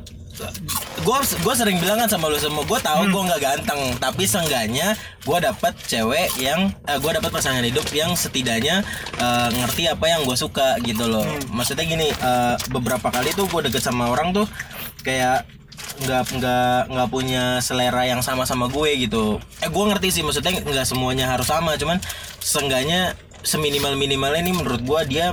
gua 1.04 1.20
gua 1.44 1.52
sering 1.52 1.76
bilang 1.76 2.00
kan 2.00 2.08
sama 2.08 2.32
lu 2.32 2.40
semua, 2.40 2.64
gua 2.64 2.80
tahu 2.80 3.12
gua 3.12 3.28
nggak 3.28 3.40
ganteng, 3.44 3.80
tapi 4.00 4.24
seenggaknya 4.24 4.96
gua 5.28 5.36
dapat 5.36 5.76
cewek 5.84 6.32
yang 6.40 6.72
eh, 6.88 6.96
gua 6.96 7.20
dapat 7.20 7.28
pasangan 7.28 7.60
hidup 7.60 7.84
yang 7.92 8.16
setidaknya 8.16 8.80
eh, 9.20 9.48
ngerti 9.52 9.92
apa 9.92 10.04
yang 10.08 10.24
gue 10.24 10.36
suka 10.36 10.80
gitu 10.80 11.04
loh. 11.04 11.28
Maksudnya 11.52 11.84
gini, 11.84 12.08
eh, 12.08 12.54
beberapa 12.72 13.12
kali 13.12 13.36
tuh 13.36 13.44
gua 13.52 13.60
deket 13.68 13.84
sama 13.84 14.08
orang 14.08 14.32
tuh 14.32 14.48
kayak 15.04 15.44
nggak 16.00 16.22
nggak 16.40 16.78
nggak 16.88 17.08
punya 17.12 17.60
selera 17.60 18.08
yang 18.08 18.24
sama 18.24 18.48
sama 18.48 18.70
gue 18.72 19.04
gitu. 19.04 19.36
Eh 19.60 19.68
gue 19.68 19.84
ngerti 19.84 20.20
sih 20.20 20.22
maksudnya 20.24 20.56
nggak 20.64 20.86
semuanya 20.88 21.28
harus 21.28 21.48
sama, 21.48 21.76
cuman 21.76 22.00
seenggaknya 22.40 23.14
seminimal 23.42 23.96
minimalnya 23.96 24.40
ini 24.44 24.52
menurut 24.52 24.82
gua 24.84 25.04
dia 25.04 25.32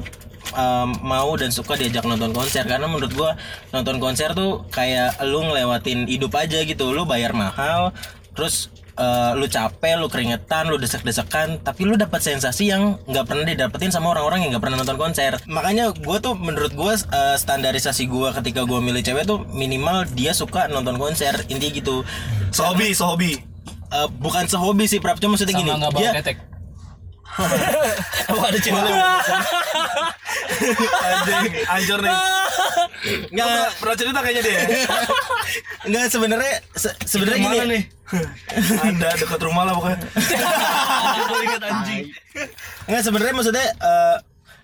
um, 0.56 0.96
mau 1.04 1.36
dan 1.36 1.52
suka 1.52 1.76
diajak 1.76 2.08
nonton 2.08 2.32
konser 2.32 2.64
karena 2.64 2.88
menurut 2.88 3.12
gua 3.14 3.32
nonton 3.76 4.00
konser 4.00 4.32
tuh 4.32 4.64
kayak 4.72 5.20
lu 5.28 5.44
ngelewatin 5.44 6.08
hidup 6.08 6.32
aja 6.36 6.64
gitu 6.64 6.92
lu 6.96 7.04
bayar 7.04 7.36
mahal 7.36 7.92
terus 8.36 8.72
uh, 8.98 9.32
lu 9.38 9.46
capek 9.48 9.96
lu 10.02 10.10
keringetan 10.12 10.68
lu 10.68 10.76
desek-desekan 10.82 11.62
tapi 11.62 11.86
lu 11.86 11.96
dapat 11.96 12.20
sensasi 12.20 12.74
yang 12.74 12.98
nggak 13.06 13.26
pernah 13.30 13.46
didapetin 13.46 13.94
sama 13.94 14.12
orang-orang 14.12 14.46
yang 14.46 14.58
nggak 14.58 14.64
pernah 14.68 14.78
nonton 14.82 14.98
konser. 15.00 15.38
Makanya 15.48 15.94
gua 16.04 16.18
tuh 16.20 16.34
menurut 16.36 16.74
gua 16.74 16.98
uh, 16.98 17.38
standarisasi 17.38 18.10
gua 18.10 18.34
ketika 18.36 18.66
gua 18.66 18.82
milih 18.82 19.06
cewek 19.06 19.24
tuh 19.30 19.46
minimal 19.54 20.04
dia 20.18 20.34
suka 20.34 20.68
nonton 20.68 20.98
konser. 20.98 21.34
Intinya 21.48 21.74
gitu. 21.74 21.96
Sehobi, 22.52 22.92
sehobi. 22.92 23.32
Uh, 23.88 24.12
bukan 24.20 24.50
sehobi 24.50 24.90
sih 24.90 25.00
Prap. 25.00 25.22
Cuma 25.22 25.38
maksudnya 25.38 25.56
gini. 25.56 25.72
Sama 25.72 25.80
nggak 25.88 25.94
bawa 25.94 26.12
dia 26.12 26.36
Oh 28.38 28.44
ada 28.44 28.58
cewek. 28.58 28.78
Anjing, 31.08 31.52
hancur 31.66 32.00
nih. 32.00 32.14
nggak 33.30 33.48
Pernah 33.78 33.96
cerita 33.96 34.20
kayaknya 34.22 34.44
dia. 34.44 34.60
nggak 35.86 36.06
sebenarnya 36.08 36.54
se- 36.74 36.98
sebenarnya 37.04 37.40
gini 37.40 37.58
nih? 37.68 37.84
Ada 38.78 39.10
dekat 39.18 39.42
rumah 39.42 39.64
lah 39.66 39.74
pokoknya. 39.74 39.98
Gue 41.28 41.40
ingat 41.44 41.62
anjing. 41.64 42.04
Nggak 42.86 43.02
sebenarnya 43.04 43.34
maksudnya 43.34 43.68
eh, 43.76 44.16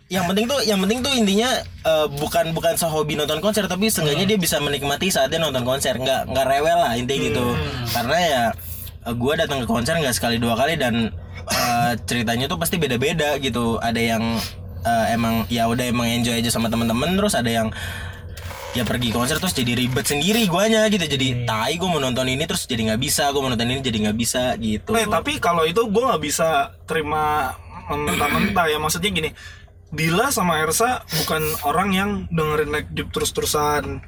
yang 0.10 0.26
penting 0.26 0.46
tuh 0.46 0.60
yang 0.62 0.80
penting 0.80 1.00
tuh 1.02 1.14
intinya 1.14 1.50
eh, 1.64 2.08
bukan 2.12 2.54
bukan 2.54 2.74
sehobi 2.76 3.16
nonton 3.16 3.40
konser 3.40 3.66
tapi 3.66 3.90
seenggaknya 3.90 4.26
dia 4.26 4.38
bisa 4.38 4.58
menikmati 4.60 5.10
saat 5.10 5.30
dia 5.30 5.40
nonton 5.40 5.64
konser 5.64 5.96
nggak 5.96 6.30
nggak 6.30 6.46
rewel 6.48 6.78
lah 6.78 6.94
intinya 6.94 7.22
gitu 7.24 7.46
karena 7.92 8.18
ya 8.20 8.44
gue 9.04 9.34
datang 9.36 9.60
ke 9.60 9.68
konser 9.68 9.98
nggak 9.98 10.14
sekali 10.14 10.38
dua 10.38 10.56
kali 10.56 10.78
dan 10.78 11.12
eh, 11.48 11.94
ceritanya 12.08 12.46
tuh 12.48 12.60
pasti 12.60 12.80
beda-beda 12.80 13.40
gitu. 13.40 13.80
Ada 13.80 14.02
yang 14.02 14.24
eh, 14.84 15.06
emang 15.16 15.48
ya 15.48 15.68
udah 15.68 15.86
emang 15.88 16.08
enjoy 16.08 16.38
aja 16.38 16.50
sama 16.52 16.68
teman-teman 16.72 17.16
terus 17.16 17.34
ada 17.36 17.50
yang 17.52 17.70
ya 18.74 18.82
pergi 18.82 19.14
konser 19.14 19.38
terus 19.38 19.54
jadi 19.54 19.78
ribet 19.78 20.06
sendiri 20.08 20.50
guanya 20.50 20.90
gitu. 20.90 21.06
Jadi 21.06 21.46
tai 21.46 21.78
gue 21.78 21.90
mau 21.90 22.02
nonton 22.02 22.26
ini 22.26 22.44
terus 22.50 22.66
jadi 22.66 22.94
nggak 22.94 23.02
bisa 23.02 23.30
gue 23.30 23.42
mau 23.42 23.52
nonton 23.54 23.70
ini 23.70 23.82
jadi 23.84 23.98
nggak 24.10 24.18
bisa 24.18 24.44
gitu. 24.58 24.98
Eh 24.98 25.06
tapi 25.06 25.38
kalau 25.38 25.64
itu 25.64 25.82
gue 25.86 26.04
nggak 26.04 26.24
bisa 26.24 26.74
terima 26.90 27.54
mentah-mentah 27.92 28.66
ya. 28.72 28.78
Maksudnya 28.82 29.12
gini 29.14 29.30
Dila 29.94 30.34
sama 30.34 30.58
Ersa 30.58 31.06
bukan 31.22 31.46
orang 31.70 31.90
yang 31.94 32.10
dengerin 32.34 32.74
like 32.74 32.90
deep 32.98 33.14
terus-terusan 33.14 34.02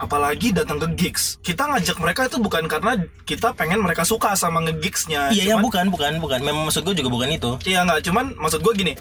apalagi 0.00 0.56
datang 0.56 0.80
ke 0.80 0.88
gigs. 0.96 1.36
Kita 1.44 1.68
ngajak 1.68 2.00
mereka 2.00 2.24
itu 2.24 2.40
bukan 2.40 2.64
karena 2.64 2.96
kita 3.28 3.52
pengen 3.52 3.84
mereka 3.84 4.02
suka 4.02 4.32
sama 4.32 4.64
nge-gigsnya. 4.64 5.28
Iya 5.28 5.44
ya 5.44 5.46
Cuman- 5.60 5.64
bukan 5.68 5.84
bukan 5.92 6.12
bukan. 6.18 6.40
Memang 6.40 6.64
maksud 6.64 6.82
gue 6.82 6.96
juga 6.96 7.12
bukan 7.12 7.28
itu. 7.28 7.60
Iya 7.68 7.84
nggak, 7.84 8.08
cuman 8.08 8.32
maksud 8.40 8.64
gue 8.64 8.72
gini, 8.72 8.92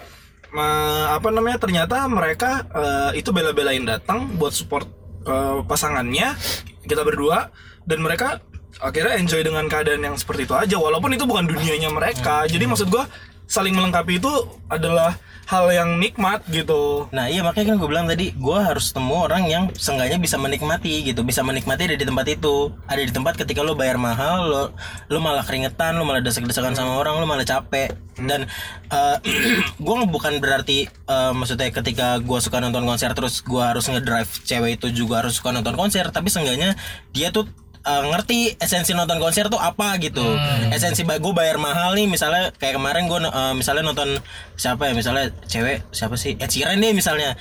me- 0.52 1.08
apa 1.08 1.32
namanya? 1.32 1.58
Ternyata 1.58 2.04
mereka 2.06 2.68
eh, 2.70 3.12
itu 3.18 3.32
bela-belain 3.32 3.88
datang 3.88 4.36
buat 4.36 4.52
support 4.52 4.86
eh, 5.24 5.64
pasangannya 5.64 6.36
kita 6.84 7.08
berdua. 7.08 7.48
Dan 7.88 8.04
mereka 8.04 8.44
akhirnya 8.78 9.18
enjoy 9.18 9.42
dengan 9.42 9.66
keadaan 9.66 10.04
yang 10.04 10.16
seperti 10.20 10.46
itu 10.46 10.54
aja. 10.54 10.76
Walaupun 10.78 11.16
itu 11.16 11.24
bukan 11.24 11.48
dunianya 11.48 11.90
mereka. 11.90 12.44
Jadi 12.46 12.68
maksud 12.68 12.92
gue 12.92 13.02
saling 13.50 13.74
melengkapi 13.74 14.22
itu 14.22 14.30
adalah 14.70 15.18
hal 15.50 15.66
yang 15.74 15.98
nikmat 15.98 16.46
gitu. 16.54 17.10
Nah 17.10 17.26
iya 17.26 17.42
makanya 17.42 17.74
kan 17.74 17.78
gue 17.82 17.90
bilang 17.90 18.06
tadi 18.06 18.30
gue 18.38 18.60
harus 18.62 18.94
temu 18.94 19.26
orang 19.26 19.50
yang 19.50 19.74
seenggaknya 19.74 20.22
bisa 20.22 20.38
menikmati 20.38 21.02
gitu 21.02 21.26
bisa 21.26 21.42
menikmati 21.42 21.90
ada 21.90 21.98
di 21.98 22.06
tempat 22.06 22.30
itu. 22.30 22.70
Ada 22.86 23.02
di 23.02 23.10
tempat 23.10 23.34
ketika 23.34 23.66
lo 23.66 23.74
bayar 23.74 23.98
mahal 23.98 24.46
lo 24.46 24.64
lo 25.10 25.18
malah 25.18 25.42
keringetan 25.42 25.98
lo 25.98 26.06
malah 26.06 26.22
desek-desekan 26.22 26.78
sama 26.78 27.02
orang 27.02 27.18
lo 27.18 27.26
malah 27.26 27.50
capek. 27.50 27.98
Dan 28.22 28.46
eh, 28.94 29.18
gue 29.86 29.96
bukan 30.06 30.38
berarti 30.38 30.86
eh, 30.86 31.32
maksudnya 31.34 31.74
ketika 31.74 32.22
gue 32.22 32.38
suka 32.38 32.62
nonton 32.62 32.86
konser 32.86 33.10
terus 33.18 33.42
gue 33.42 33.64
harus 33.66 33.90
ngedrive 33.90 34.30
cewek 34.46 34.78
itu 34.78 34.94
juga 34.94 35.26
harus 35.26 35.42
suka 35.42 35.50
nonton 35.50 35.74
konser 35.74 36.06
tapi 36.14 36.30
seenggaknya 36.30 36.78
dia 37.10 37.34
tuh 37.34 37.50
eh, 37.80 38.04
ngerti 38.08 38.40
esensi 38.60 38.92
nonton 38.92 39.18
konser 39.18 39.48
tuh 39.48 39.58
apa 39.58 39.96
gitu. 39.98 40.24
Esensi 40.70 41.04
gue 41.04 41.34
bayar 41.34 41.56
mahal 41.58 41.96
nih 41.96 42.06
misalnya 42.06 42.52
kayak 42.56 42.76
kemarin 42.76 43.08
gue 43.08 43.20
misalnya 43.56 43.84
nonton 43.88 44.20
siapa 44.56 44.90
ya 44.90 44.94
misalnya 44.94 45.32
cewek 45.46 45.84
siapa 45.90 46.16
sih? 46.16 46.36
Ed 46.36 46.50
Sheeran 46.52 46.78
deh 46.78 46.92
misalnya. 46.92 47.34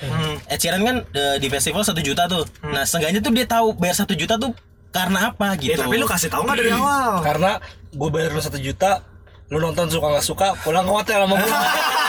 Ed 0.47 0.59
Sheeran 0.59 0.81
kan 0.81 0.95
eh, 1.11 1.37
di 1.37 1.47
festival 1.47 1.83
satu 1.83 1.99
juta 1.99 2.25
tuh. 2.25 2.47
Nah 2.65 2.83
seenggaknya 2.83 3.19
tuh 3.19 3.31
dia 3.35 3.45
tahu 3.45 3.75
bayar 3.75 3.95
satu 3.99 4.15
juta 4.15 4.35
tuh 4.35 4.51
karena 4.89 5.29
apa 5.29 5.53
Ya 5.61 5.77
gitu. 5.77 5.85
tapi 5.85 6.01
lu 6.01 6.09
kasih 6.09 6.33
tahu 6.33 6.49
nggak 6.49 6.57
dari 6.57 6.71
awal? 6.73 7.21
Karena 7.21 7.51
gue 7.89 8.09
bayar 8.09 8.33
lu 8.33 8.41
satu 8.41 8.57
juta, 8.57 9.05
lu 9.53 9.61
nonton 9.61 9.85
suka 9.85 10.17
nggak 10.17 10.25
suka, 10.25 10.47
pulang 10.65 10.81
ke 10.85 10.93
hotel 10.93 11.19
sama 11.29 11.35
gue. 11.37 11.45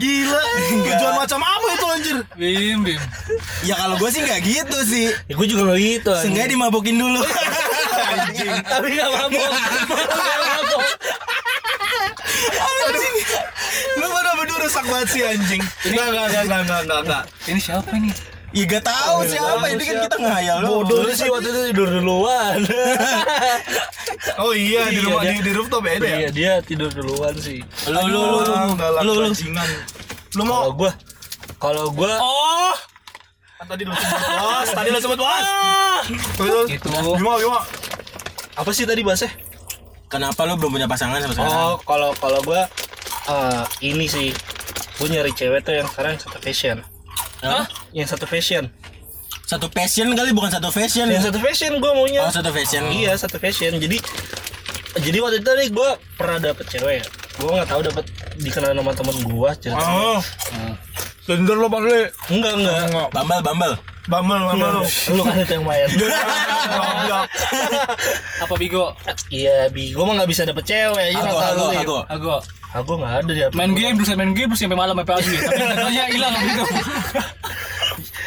Gila. 0.00 0.40
Tujuan 0.72 1.14
macam 1.20 1.40
apa 1.44 1.66
itu 1.76 1.86
anjir? 1.86 2.16
Bim, 2.36 2.78
bim. 2.80 3.00
ya 3.62 3.74
kalau 3.76 4.00
gue 4.00 4.08
sih 4.08 4.20
nggak 4.24 4.40
gitu 4.40 4.78
sih 4.88 5.06
ya 5.28 5.34
gue 5.36 5.46
juga 5.46 5.62
nggak 5.68 5.80
gitu. 5.80 6.10
anjing. 6.10 6.22
seenggaknya 6.32 6.50
dimabukin 6.56 6.96
dulu 6.96 7.20
Tapi 8.72 8.86
nggak 8.92 9.08
mabok. 9.12 9.52
Mabok. 10.42 10.84
Lu 14.00 14.06
pada 14.08 14.30
berdua 14.34 14.58
rusak 14.64 14.84
banget 14.88 15.08
sih 15.12 15.22
anjing. 15.22 15.62
Enggak 15.86 16.06
enggak 16.08 16.24
enggak 16.28 16.60
enggak 16.64 16.80
enggak 16.82 17.00
enggak. 17.04 17.22
Ini 17.46 17.60
siapa 17.60 17.92
nih? 17.92 18.14
ya 18.52 18.68
gak 18.68 18.84
tahu 18.84 19.24
siapa 19.24 19.64
ini 19.72 19.80
kan 19.80 19.96
kita 20.04 20.16
ngayal 20.20 20.60
Bodoh 20.60 21.08
sih 21.16 21.24
waktu 21.32 21.48
itu 21.48 21.60
tidur 21.72 21.88
duluan. 21.88 22.60
Oh 24.38 24.52
iya 24.52 24.86
di 24.86 24.96
Iya, 24.96 25.04
rumah 25.04 25.22
dia- 25.22 25.32
di, 25.32 25.38
di 25.40 25.52
rooftop 25.52 25.82
beda 25.82 26.04
ya? 26.04 26.16
Iya 26.18 26.30
dia 26.30 26.52
tidur 26.60 26.88
duluan 26.88 27.34
sih. 27.34 27.60
lu 27.86 28.00
lu 28.04 28.20
lu 28.22 28.40
lu 29.02 29.12
lu 29.14 29.32
lu 30.32 30.42
mau 30.42 30.64
Kalau 30.64 30.72
gue, 30.72 30.92
kalau 31.58 31.84
gue, 31.90 32.12
Oh, 32.14 32.74
Kan 33.54 33.66
tadi 33.68 33.82
lu 33.84 33.92
sebut 33.92 34.18
bos, 34.34 34.68
tadi 34.72 34.88
lu 34.88 34.98
sebut 34.98 35.18
bos. 35.18 35.46
Itu. 36.66 36.90
Bima, 37.14 37.32
Bima. 37.38 37.60
apa 38.52 38.70
sih 38.70 38.84
tadi 38.84 39.00
bahasnya? 39.00 39.30
kenapa 40.06 40.44
lu 40.44 40.56
belum 40.56 40.76
punya 40.76 40.84
pasangan 40.84 41.16
sampai 41.18 41.36
sekarang 41.36 41.56
Oh, 41.56 41.76
kalau 41.80 42.12
kalau 42.14 42.40
gue 42.42 42.60
eh, 43.24 43.62
ini 43.80 44.04
sih, 44.04 44.28
gue 44.98 45.08
nyari 45.08 45.32
cewek 45.32 45.62
tuh 45.62 45.72
yang 45.72 45.86
sekarang 45.86 46.18
satu 46.18 46.36
fashion. 46.36 46.84
Hah? 47.40 47.64
Yang 47.90 48.12
satu 48.12 48.26
fashion. 48.26 48.68
Satu 49.52 49.68
passion 49.68 50.08
kali 50.16 50.32
bukan 50.32 50.48
satu 50.48 50.72
fashion 50.72 51.06
Yang 51.12 51.28
satu 51.28 51.38
fashion 51.44 51.72
gue 51.76 51.90
maunya. 51.92 52.24
oh 52.24 52.32
satu 52.32 52.48
fashion 52.48 52.88
Iya 52.88 53.12
satu 53.20 53.36
fashion. 53.36 53.76
Jadi 53.76 54.00
jadi 54.92 55.18
waktu 55.24 55.40
itu 55.40 55.50
nih 55.52 55.68
gue 55.72 55.88
pernah 56.16 56.38
dapet 56.40 56.64
cewek 56.68 56.94
ya. 57.00 57.04
Gue 57.36 57.50
nggak 57.52 57.68
tahu 57.68 57.80
dapet 57.84 58.04
dikenal 58.40 58.72
sama 58.72 58.92
temen 58.96 59.16
gue. 59.24 59.50
Oh. 59.72 60.20
Sender 61.22 61.56
lo 61.56 61.68
Pak 61.68 61.80
Enggak 62.32 62.52
enggak. 62.56 63.08
bambal 63.12 63.40
bambal 63.44 63.72
Bambel, 64.10 64.34
bambel 64.34 64.82
lu. 64.82 64.84
Lu 65.14 65.22
kan 65.22 65.38
itu 65.38 65.54
yang 65.54 65.62
main. 65.62 65.86
Goblok. 65.86 67.26
apa 68.42 68.54
Bigo? 68.58 68.86
Iya, 69.30 69.70
bi. 69.70 69.94
Gue 69.94 70.02
mah 70.02 70.14
nggak 70.18 70.30
bisa 70.30 70.42
dapet 70.42 70.66
cewek. 70.66 71.14
Iya 71.14 71.22
aku 71.22 71.30
nggak 71.30 71.54
tahu 71.54 71.62
aku 71.62 71.70
ya. 71.70 71.80
aku 71.86 71.96
Aku 72.10 72.28
Aku 72.72 72.92
nggak 72.98 73.12
ada 73.22 73.30
di 73.30 73.40
HP 73.46 73.52
main 73.54 73.72
game 73.76 73.94
terus 74.00 74.10
main 74.18 74.32
game 74.34 74.48
terus 74.50 74.60
sampai 74.64 74.74
malam 74.80 74.96
sampai 74.98 75.06
pagi. 75.06 75.34
Tapi 75.38 75.62
katanya 75.70 76.04
hilang 76.10 76.34
gitu. 76.34 76.62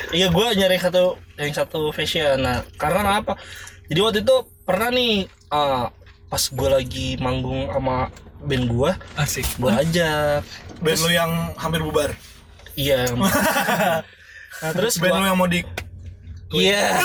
Iya, 0.10 0.28
gue 0.30 0.46
nyari 0.56 0.78
satu 0.78 1.04
yang 1.36 1.52
satu 1.52 1.90
fashion. 1.90 2.42
Nah, 2.42 2.62
karena 2.76 3.20
apa? 3.20 3.38
Jadi 3.86 4.00
waktu 4.00 4.20
itu 4.22 4.36
pernah 4.62 4.90
nih 4.90 5.26
eh, 5.30 5.86
pas 6.26 6.44
gue 6.44 6.70
lagi 6.70 7.08
manggung 7.18 7.70
sama 7.70 8.10
band 8.42 8.66
gue, 8.68 8.92
Asik. 9.16 9.46
gue 9.58 9.72
ajak. 9.72 10.42
Band 10.78 11.00
lu 11.00 11.10
yang 11.10 11.32
hampir 11.56 11.82
bubar. 11.82 12.12
Iya. 12.76 13.10
nah, 14.62 14.72
terus 14.74 15.00
Band 15.00 15.16
gua- 15.16 15.22
lu 15.22 15.26
yang 15.26 15.38
mau 15.40 15.48
di 15.48 15.62
Iya. 16.52 16.84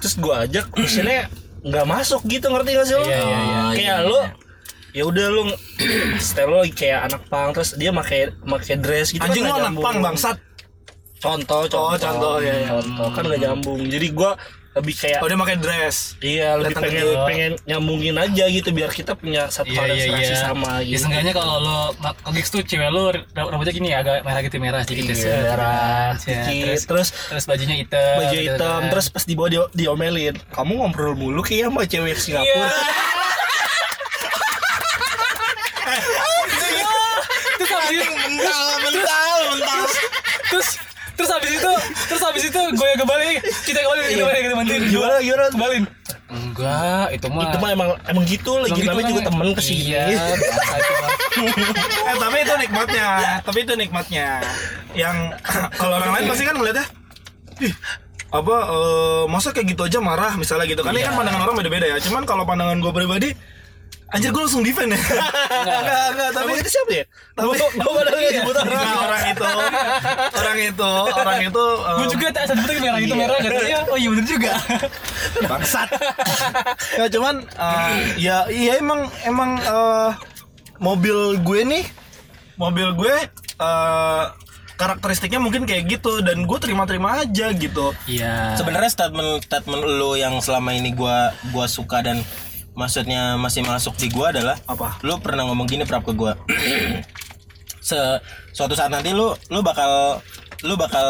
Terus 0.00 0.16
gua 0.16 0.48
ajak, 0.48 0.72
misalnya 0.72 1.28
nggak 1.60 1.84
masuk 1.84 2.24
gitu 2.24 2.48
ngerti 2.48 2.72
gak 2.72 2.86
sih 2.88 2.96
lo? 2.96 3.04
Iya, 3.04 3.20
iya, 3.20 3.38
iya. 3.38 3.60
Kayak 3.76 3.98
lu, 4.08 4.20
ya 4.90 5.02
udah 5.04 5.26
lu 5.28 5.42
style 6.20 6.48
lu 6.48 6.66
kayak 6.70 7.06
anak 7.06 7.22
pang 7.26 7.50
terus 7.50 7.74
dia 7.74 7.90
pakai 7.90 8.32
pakai 8.36 8.74
dress 8.76 9.10
gitu 9.10 9.20
Anjing 9.20 9.42
lu 9.42 9.48
kan 9.48 9.56
nggak 9.56 9.68
anak 9.68 9.80
pang 9.80 9.98
bangsat. 10.00 10.36
Contoh, 11.16 11.62
contoh, 11.64 11.84
Oh, 11.86 11.96
contoh, 11.96 12.34
iya, 12.38 12.54
iya. 12.56 12.68
contoh 12.70 13.08
kan 13.10 13.22
nggak 13.22 13.40
nyambung. 13.42 13.80
Jadi 13.84 14.08
gua 14.10 14.40
lebih 14.70 14.94
kayak 14.94 15.18
Oh 15.18 15.26
dia 15.26 15.34
pakai 15.36 15.58
dress. 15.58 16.14
iya 16.20 16.54
lebih 16.54 16.72
Datang 16.72 16.82
pengen 16.86 17.02
ke- 17.02 17.24
pengen 17.26 17.52
nyambungin 17.66 18.14
aja 18.16 18.44
gitu 18.46 18.70
biar 18.70 18.88
kita 18.88 19.12
punya 19.12 19.42
satu 19.46 19.66
iya 19.66 20.06
yang 20.06 20.14
iya. 20.16 20.38
sama 20.38 20.78
Ya 20.78 20.94
gitu. 20.94 21.02
seenggaknya 21.02 21.34
kalau 21.34 21.56
lo 21.58 21.78
ke 22.00 22.30
gigs 22.32 22.48
tuh 22.48 22.62
cewek 22.62 22.86
lo 22.88 23.10
rambutnya 23.34 23.74
gini 23.74 23.90
agak 23.90 24.22
merah 24.22 24.40
gitu 24.40 24.56
merah 24.56 24.80
sedikit 24.80 25.10
Iya, 25.12 25.26
ya. 25.26 25.36
merah, 25.44 26.06
Ya, 26.16 26.40
dikit. 26.46 26.64
terus, 26.64 26.82
Terus 26.86 27.08
terus 27.26 27.44
bajunya 27.44 27.76
hitam. 27.76 28.14
baju 28.16 28.30
gitu 28.32 28.46
hitam 28.46 28.78
kan. 28.78 28.88
terus 28.88 29.06
pas 29.08 29.24
di 29.24 29.34
bawah 29.34 29.50
dia 29.50 29.62
diomelin 29.74 30.34
kamu 30.48 30.72
ngobrol 30.78 31.14
mulu 31.14 31.42
kayak 31.42 31.66
sama 31.66 31.82
cewek. 31.84 32.16
Singapura 32.16 32.70
terus 37.56 37.70
habis 37.70 38.00
mental 38.06 38.64
mental 38.80 39.36
mental 39.50 39.80
terus 40.46 40.68
terus 41.12 41.30
habis 41.30 41.50
itu 41.52 41.72
terus 42.06 42.22
habis 42.40 42.56
itu 42.56 42.60
gue 42.72 42.86
yang 42.88 43.00
kembali. 43.04 43.30
Kita 43.68 43.78
kembali 43.84 44.00
kita 44.00 44.20
kembali 44.24 44.40
kita 44.40 44.54
mandir 44.56 44.80
gimana 44.88 45.14
gimana? 45.20 45.44
Kembalin 45.52 45.84
enggak 46.30 47.06
itu 47.10 47.26
mah 47.26 47.42
itu 47.42 47.58
mah 47.58 47.70
emang 47.74 47.90
emang 48.06 48.22
gitu 48.22 48.52
lagi 48.62 48.78
gitu 48.78 48.86
namanya 48.86 49.02
kan, 49.02 49.10
juga 49.10 49.20
ya? 49.20 49.26
temen 49.26 49.48
ke 49.50 49.62
sini 49.66 49.82
iya. 49.90 50.04
Eh 52.10 52.16
tapi 52.22 52.36
itu 52.42 52.54
nikmatnya, 52.54 53.08
tapi 53.42 53.58
itu 53.66 53.72
nikmatnya. 53.74 54.28
Yang 54.94 55.16
kalau 55.80 55.94
orang 55.98 56.10
lain 56.14 56.24
pasti 56.30 56.44
kan 56.46 56.54
ngeliatnya, 56.54 56.86
ih 57.66 57.74
apa 58.30 58.56
eh, 58.62 59.24
masa 59.26 59.50
kayak 59.50 59.74
gitu 59.74 59.82
aja 59.90 59.98
marah 59.98 60.38
misalnya 60.38 60.70
gitu. 60.70 60.86
Kan 60.86 60.94
ini 60.94 61.02
kan 61.02 61.18
pandangan 61.18 61.50
orang 61.50 61.56
beda-beda 61.66 61.86
ya. 61.90 61.96
Cuman 61.98 62.22
kalau 62.22 62.46
pandangan 62.46 62.78
gue 62.78 62.92
pribadi 62.94 63.34
anjir 64.10 64.30
gue 64.34 64.42
langsung 64.42 64.62
defend 64.66 64.90
ya. 64.94 64.98
Enggak 65.62 66.06
enggak. 66.14 66.30
Tapi 66.34 66.50
itu 66.58 66.70
siapa 66.70 66.92
ya? 66.92 67.04
tapi 67.38 67.46
Gue 67.56 67.92
pada 67.94 68.10
nggak 68.10 68.32
nyebut 68.34 68.56
orang. 68.58 68.96
Orang 69.00 69.22
itu. 69.30 69.44
Orang 70.30 70.58
itu 70.58 70.92
orang 71.14 71.38
itu 71.46 71.64
eh, 71.64 71.94
gue 71.96 72.06
juga 72.18 72.26
tak 72.34 72.44
sebutnya 72.50 72.76
merah 72.82 73.00
itu 73.00 73.14
merah 73.14 73.38
katanya 73.38 73.78
oh 73.88 73.96
iya 73.96 74.08
bener 74.10 74.24
juga. 74.26 74.52
Bangsat. 75.46 75.88
Ya 76.98 77.06
cuman 77.06 77.34
eh, 77.46 77.94
ya 78.18 78.36
iya 78.50 78.72
emang 78.82 79.06
emang 79.22 79.50
eh, 79.62 80.10
mobil 80.82 81.38
gue 81.40 81.60
nih 81.62 81.84
mobil 82.58 82.88
gue 82.98 83.14
eh, 83.62 84.24
karakteristiknya 84.80 85.36
mungkin 85.36 85.68
kayak 85.68 86.00
gitu 86.00 86.24
dan 86.24 86.48
gue 86.48 86.58
terima-terima 86.58 87.20
aja 87.20 87.52
gitu. 87.52 87.92
Iya. 88.08 88.56
Sebenarnya 88.56 88.88
statement 88.88 89.44
statement 89.44 89.84
lu 89.84 90.16
yang 90.16 90.40
selama 90.40 90.72
ini 90.72 90.96
gua 90.96 91.36
gua 91.52 91.68
suka 91.68 92.00
dan 92.00 92.24
maksudnya 92.80 93.36
masih 93.36 93.60
masuk 93.60 93.92
di 93.94 94.08
gua 94.08 94.32
adalah 94.32 94.56
apa 94.64 94.96
lu 95.02 95.20
pernah 95.20 95.44
ngomong 95.44 95.68
gini 95.68 95.84
prap 95.84 96.00
ke 96.00 96.12
gua 96.12 96.32
se 97.80 97.96
suatu 98.50 98.72
saat 98.72 98.88
nanti 98.88 99.12
lu 99.12 99.32
lu 99.48 99.60
bakal 99.60 100.20
lu 100.60 100.76
bakal 100.76 101.04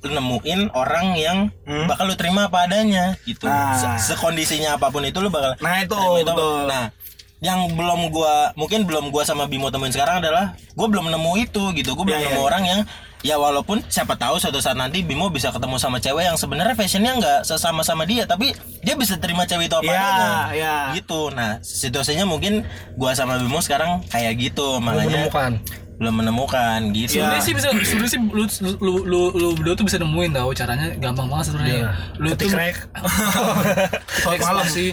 nemuin 0.00 0.72
orang 0.72 1.12
yang 1.14 1.38
Hmm. 1.64 1.84
bakal 1.84 2.04
lu 2.04 2.14
terima 2.14 2.48
apa 2.48 2.64
adanya 2.64 3.16
gitu. 3.24 3.44
Nah. 3.44 3.76
Se- 3.76 4.12
Sekondisinya 4.12 4.76
apa 4.76 4.88
pun 4.88 5.00
itu 5.00 5.16
lu 5.16 5.28
bakal 5.28 5.56
Nah, 5.60 5.80
itu, 5.80 5.92
terima 5.92 6.24
betul. 6.26 6.60
Nah, 6.64 6.84
yang 7.40 7.68
belum 7.70 8.08
gua 8.08 8.52
mungkin 8.54 8.84
belum 8.84 9.08
gua 9.08 9.20
sama 9.22 9.44
Bimo 9.44 9.68
temuin 9.68 9.92
sekarang 9.92 10.20
adalah 10.20 10.56
gua 10.72 10.88
belum 10.88 11.08
nemu 11.08 11.32
itu 11.38 11.72
gitu. 11.74 11.92
Gua 11.92 12.04
belum 12.06 12.16
Iya, 12.16 12.26
nemu 12.26 12.40
iya. 12.40 12.46
orang 12.46 12.62
yang 12.64 12.80
ya 13.24 13.40
walaupun 13.40 13.80
siapa 13.88 14.20
tahu 14.20 14.36
suatu 14.36 14.60
saat 14.60 14.76
nanti 14.76 15.00
Bimo 15.00 15.32
bisa 15.32 15.48
ketemu 15.48 15.80
sama 15.80 15.96
cewek 15.96 16.28
yang 16.28 16.36
sebenarnya 16.36 16.76
fashionnya 16.76 17.16
nggak 17.16 17.38
sesama 17.48 17.80
sama 17.80 18.04
dia 18.04 18.28
tapi 18.28 18.52
dia 18.84 18.94
bisa 19.00 19.16
terima 19.16 19.48
cewek 19.48 19.72
itu 19.72 19.76
apa 19.80 19.88
Iya, 19.88 19.96
adanya 19.96 20.32
iya. 20.52 20.76
gitu 21.00 21.32
nah 21.32 21.56
situasinya 21.64 22.28
mungkin 22.28 22.68
gua 23.00 23.16
sama 23.16 23.40
Bimo 23.40 23.64
sekarang 23.64 24.04
kayak 24.12 24.36
gitu 24.36 24.76
Belum 24.76 24.84
makanya 24.84 25.24
menemukan 25.24 25.52
belum 25.94 26.26
menemukan 26.26 26.90
gitu. 26.90 27.22
Sebenarnya 27.22 27.42
sih 27.46 27.54
bisa 27.54 27.68
sebenarnya 27.70 28.10
sih 28.10 28.20
lu 28.20 28.44
lu 28.82 28.92
lu 29.06 29.20
lu 29.30 29.48
berdua 29.54 29.74
tuh 29.78 29.86
bisa 29.86 30.02
nemuin 30.02 30.34
tau 30.34 30.50
caranya 30.50 30.90
gampang 30.98 31.30
banget 31.30 31.54
sebenarnya. 31.54 31.74
Iya. 31.78 31.90
Lu 32.18 32.28
Ketik 32.34 32.50
tuh 32.50 32.58
rek. 32.58 32.76
Kayak 34.26 34.40
malam 34.42 34.66
sih. 34.66 34.90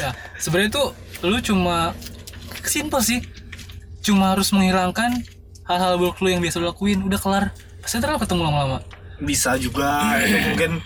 Ya, 0.00 0.10
sebenarnya 0.40 0.70
tuh 0.72 0.86
lu 1.28 1.36
cuma 1.44 1.92
simple 2.64 3.04
sih. 3.04 3.20
Cuma 4.00 4.32
harus 4.32 4.48
menghilangkan 4.56 5.20
hal-hal 5.70 5.94
buruk 5.96 6.18
lu 6.18 6.28
yang 6.28 6.42
biasa 6.42 6.58
lu 6.58 6.66
lakuin, 6.66 6.98
udah 7.00 7.16
kelar. 7.16 7.44
Pasti 7.78 7.96
ntar 7.96 8.10
lu 8.10 8.18
ketemu 8.18 8.42
lama-lama. 8.44 8.78
bisa 9.20 9.52
juga 9.54 10.16
itu 10.18 10.32
mungkin 10.48 10.80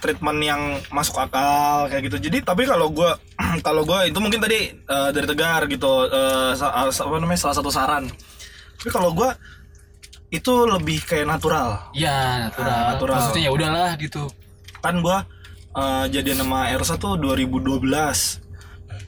treatment 0.00 0.40
yang 0.40 0.60
masuk 0.88 1.16
akal 1.18 1.84
kayak 1.86 2.08
gitu 2.08 2.16
jadi 2.18 2.40
tapi 2.40 2.64
kalau 2.64 2.88
gua 2.88 3.20
kalau 3.66 3.84
gua 3.84 4.04
itu 4.04 4.16
mungkin 4.16 4.40
tadi 4.40 4.72
eh, 4.72 5.08
dari 5.12 5.24
tegar 5.24 5.64
gitu 5.64 6.08
sa- 6.52 6.72
apa 6.88 7.16
namanya 7.18 7.36
salah 7.38 7.52
satu 7.54 7.68
saran 7.68 8.08
tapi 8.74 8.88
kalau 8.88 9.12
gua 9.12 9.36
itu 10.28 10.48
lebih 10.64 11.04
kayak 11.04 11.28
natural 11.28 11.76
Ya, 11.92 12.48
natural. 12.48 12.72
Ah, 12.72 12.84
natural. 12.90 13.16
Maksudnya 13.20 13.42
ya 13.42 13.52
udahlah 13.52 13.90
gitu. 13.96 14.22
kan 14.80 14.94
gua 15.00 15.28
eh, 15.74 16.04
jadian 16.08 16.40
sama 16.40 16.68
Ersa 16.68 16.96
tuh 16.96 17.20
2012 17.20 17.84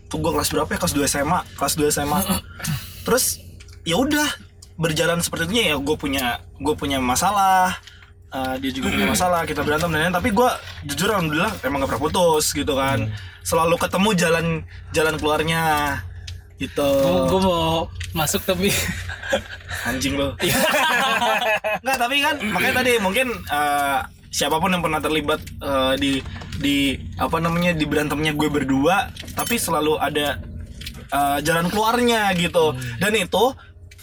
tuh 0.07 0.19
gua 0.21 0.33
kelas 0.33 0.49
berapa 0.51 0.69
ya 0.69 0.79
kelas 0.79 0.93
2 0.93 1.05
SMA 1.07 1.41
kelas 1.57 1.75
2 1.75 1.89
SMA 1.91 2.21
terus 3.09 3.41
ya 3.85 3.97
udah 3.97 4.29
berjalan 4.77 5.25
seperti 5.25 5.49
itu 5.49 5.73
ya 5.73 5.77
gue 5.81 5.97
punya 5.97 6.41
gue 6.61 6.75
punya 6.77 7.01
masalah 7.01 7.77
eh, 8.33 8.55
dia 8.61 8.71
juga 8.73 8.93
punya 8.93 9.09
masalah 9.09 9.41
kita 9.49 9.63
berantem 9.65 9.89
dan 9.91 9.99
lain-lain. 10.03 10.17
Tapi 10.17 10.29
gua 10.35 10.59
jujur 10.85 11.09
alhamdulillah 11.11 11.53
emang 11.65 11.85
gak 11.85 11.91
pernah 11.95 12.05
putus 12.11 12.53
gitu 12.53 12.75
kan. 12.77 13.11
Selalu 13.47 13.77
ketemu 13.79 14.11
jalan 14.19 14.47
jalan 14.93 15.15
keluarnya 15.17 15.63
gitu. 16.59 16.85
Gue 16.85 17.21
gue 17.31 17.41
mau 17.45 17.89
masuk 18.17 18.43
tapi 18.49 18.73
anjing 19.89 20.17
lo 20.17 20.33
nggak 21.85 21.99
tapi 22.01 22.17
kan 22.25 22.41
makanya 22.49 22.75
tadi 22.81 22.93
mungkin 22.97 23.29
eh, 23.29 24.01
siapa 24.33 24.57
pun 24.57 24.73
yang 24.73 24.81
pernah 24.81 25.05
terlibat 25.05 25.41
eh, 25.61 25.95
di 26.01 26.13
di 26.57 26.97
apa 27.21 27.37
namanya 27.45 27.77
di 27.77 27.85
berantemnya 27.85 28.33
gue 28.33 28.49
berdua 28.49 29.13
tapi 29.37 29.61
selalu 29.61 30.01
ada 30.01 30.41
eh, 31.13 31.39
jalan 31.45 31.69
keluarnya 31.69 32.33
gitu. 32.41 32.73
Dan 32.97 33.13
itu 33.21 33.53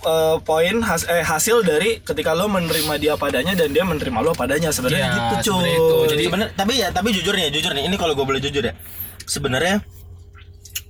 eh, 0.03 0.37
poin 0.41 0.75
has- 0.79 1.05
eh, 1.05 1.21
hasil 1.21 1.61
dari 1.61 1.99
ketika 1.99 2.31
lo 2.31 2.45
menerima 2.45 2.93
dia 2.97 3.13
padanya 3.15 3.53
dan 3.53 3.69
dia 3.69 3.81
menerima 3.81 4.19
lo 4.19 4.31
padanya. 4.31 4.69
Sebenarnya 4.69 5.07
Iya, 5.07 5.15
gitu 5.33 5.53
cuy. 5.53 5.69
itu. 5.69 5.95
Jadi- 6.09 6.25
Sebener, 6.25 6.47
tapi 6.51 6.73
ya 6.75 6.89
tapi 6.89 7.09
jujur 7.11 7.31
nih 7.31 7.49
jujur 7.49 7.71
nih 7.71 7.83
ini 7.83 7.95
kalau 7.95 8.13
gue 8.13 8.23
boleh 8.23 8.39
jujur 8.39 8.61
ya. 8.61 8.75
Sebenarnya 9.23 9.81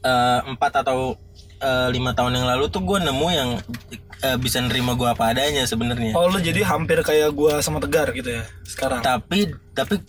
eh, 0.02 0.40
empat 0.46 0.84
atau 0.84 1.16
eh, 1.58 1.88
lima 1.90 2.12
tahun 2.12 2.36
yang 2.36 2.48
lalu 2.48 2.68
tuh 2.68 2.82
gue 2.82 3.00
nemu 3.00 3.28
yang 3.30 3.50
eh, 4.20 4.38
bisa 4.38 4.60
nerima 4.60 4.94
gue 4.94 5.06
apa 5.06 5.32
adanya 5.32 5.64
sebenarnya. 5.64 6.12
Oh 6.14 6.28
lo 6.28 6.40
jadi 6.40 6.64
hampir 6.64 7.00
kayak 7.00 7.32
gue 7.32 7.54
sama 7.60 7.80
tegar 7.80 8.12
gitu 8.12 8.28
ya 8.32 8.44
sekarang? 8.64 9.00
Tapi 9.00 9.48
tapi 9.72 10.00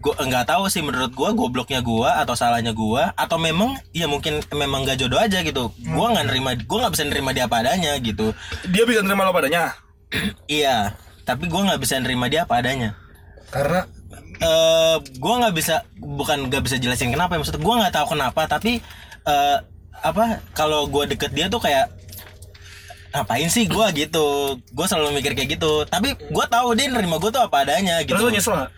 gue 0.00 0.14
nggak 0.14 0.48
tahu 0.48 0.70
sih 0.72 0.80
menurut 0.80 1.12
gue 1.12 1.28
gobloknya 1.36 1.84
gue 1.84 2.08
atau 2.08 2.32
salahnya 2.32 2.72
gue 2.72 3.02
atau 3.12 3.36
memang 3.36 3.76
ya 3.92 4.08
mungkin 4.08 4.40
memang 4.54 4.88
gak 4.88 5.02
jodoh 5.02 5.20
aja 5.20 5.44
gitu. 5.44 5.74
Gue 5.76 6.06
nggak 6.06 6.26
nerima 6.32 6.56
gue 6.56 6.78
nggak 6.78 6.92
bisa 6.94 7.04
nerima 7.04 7.30
dia 7.36 7.44
apa 7.50 7.60
adanya 7.60 7.98
gitu. 8.00 8.32
Dia 8.70 8.88
bisa 8.88 9.04
nerima 9.04 9.28
lo 9.28 9.34
padanya 9.34 9.76
iya 10.48 10.96
tapi 11.22 11.46
gue 11.46 11.60
nggak 11.60 11.80
bisa 11.82 11.98
nerima 12.00 12.26
dia 12.32 12.48
apa 12.48 12.62
adanya. 12.62 12.96
Karena? 13.52 13.84
Eh 14.42 14.96
gue 15.02 15.34
nggak 15.42 15.54
bisa 15.54 15.86
bukan 15.98 16.48
nggak 16.48 16.62
bisa 16.64 16.76
jelasin 16.80 17.12
kenapa 17.12 17.36
ya 17.36 17.44
maksud 17.44 17.58
gue 17.60 17.74
nggak 17.82 17.94
tahu 17.94 18.16
kenapa 18.16 18.48
tapi 18.48 18.82
eh 19.26 19.58
apa 20.02 20.42
kalau 20.56 20.90
gue 20.90 21.14
deket 21.14 21.30
dia 21.30 21.46
tuh 21.46 21.62
kayak 21.62 21.94
ngapain 23.12 23.48
sih 23.52 23.68
gue 23.68 23.86
gitu? 23.94 24.56
Gue 24.72 24.86
selalu 24.88 25.20
mikir 25.20 25.36
kayak 25.36 25.60
gitu. 25.60 25.84
Tapi 25.84 26.16
gue 26.16 26.46
tahu 26.48 26.74
dia 26.74 26.88
nerima 26.88 27.20
gue 27.20 27.30
tuh 27.30 27.44
apa 27.44 27.62
adanya 27.62 28.00
gitu. 28.02 28.16
Terus 28.18 28.24
lo 28.24 28.32
nyesel 28.32 28.54
gak? 28.56 28.70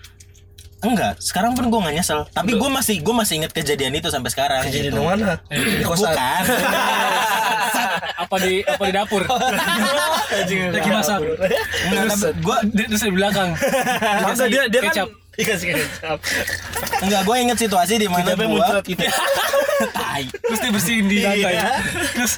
Enggak 0.87 1.15
sekarang 1.19 1.53
pun 1.53 1.65
gue 1.67 1.81
nggak 1.81 1.95
nyesel 1.95 2.21
tapi 2.29 2.53
gue 2.53 2.71
masih 2.71 3.01
gue 3.01 3.15
masih 3.15 3.35
inget 3.39 3.53
kejadian 3.53 3.93
itu 3.93 4.09
sampai 4.09 4.29
sekarang 4.29 4.63
jadi 4.67 4.89
gitu. 4.89 4.97
di 4.97 5.03
mana 5.03 5.41
di 5.49 5.83
kosan 5.83 6.13
bukan 6.13 6.43
apa 8.25 8.37
di 8.39 8.53
apa 8.61 8.83
di 8.83 8.93
dapur? 8.93 9.23
Lagi 10.35 10.91
masak. 10.91 11.21
enggak 11.85 12.05
tapi 12.11 12.27
gue 12.37 12.57
Di- 12.71 12.87
Terus 12.91 13.03
di 13.03 13.13
belakang. 13.13 13.51
Masa 14.23 14.45
dia 14.47 14.63
dia 14.67 14.81
kecap. 14.83 15.09
kan 15.09 15.23
dikasih 15.35 15.67
kecap 15.75 16.19
enggak 17.03 17.21
gue 17.27 17.37
inget 17.43 17.59
situasi 17.59 17.99
di 17.99 18.07
mana 18.07 18.33
gue 18.33 18.47
gitu 18.87 19.03
tai 19.97 20.25
Terus 20.31 20.59
dia 20.63 20.71
bersihin 20.71 21.07
di 21.11 21.19
lantai. 21.21 21.55
Terus 22.15 22.33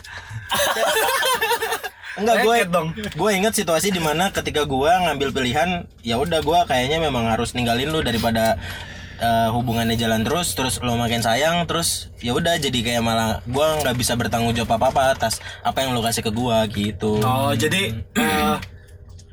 Enggak 2.16 2.36
gue 2.42 2.56
dong. 2.72 2.88
gue 2.96 3.30
inget 3.36 3.52
situasi 3.52 3.92
di 3.92 4.00
mana 4.00 4.32
ketika 4.32 4.64
gue 4.64 4.90
ngambil 5.04 5.36
pilihan 5.36 5.84
ya 6.00 6.16
udah 6.16 6.40
gue 6.40 6.58
kayaknya 6.64 6.98
memang 7.04 7.28
harus 7.28 7.52
ninggalin 7.52 7.92
lu 7.92 8.00
daripada 8.00 8.56
eh, 9.20 9.48
hubungannya 9.52 10.00
jalan 10.00 10.24
terus 10.24 10.56
terus 10.56 10.80
lo 10.80 10.96
makin 10.96 11.20
sayang 11.20 11.68
terus 11.68 12.08
ya 12.24 12.32
udah 12.32 12.56
jadi 12.56 12.78
kayak 12.80 13.02
malah 13.04 13.44
gue 13.44 13.66
nggak 13.84 13.96
bisa 13.96 14.16
bertanggung 14.16 14.56
jawab 14.56 14.80
apa 14.80 14.86
apa 14.92 15.02
atas 15.12 15.44
apa 15.60 15.84
yang 15.84 15.92
lo 15.92 16.00
kasih 16.00 16.24
ke 16.24 16.32
gue 16.32 16.58
gitu 16.72 17.20
Oh 17.20 17.52
jadi 17.52 17.92
eh, 18.16 18.56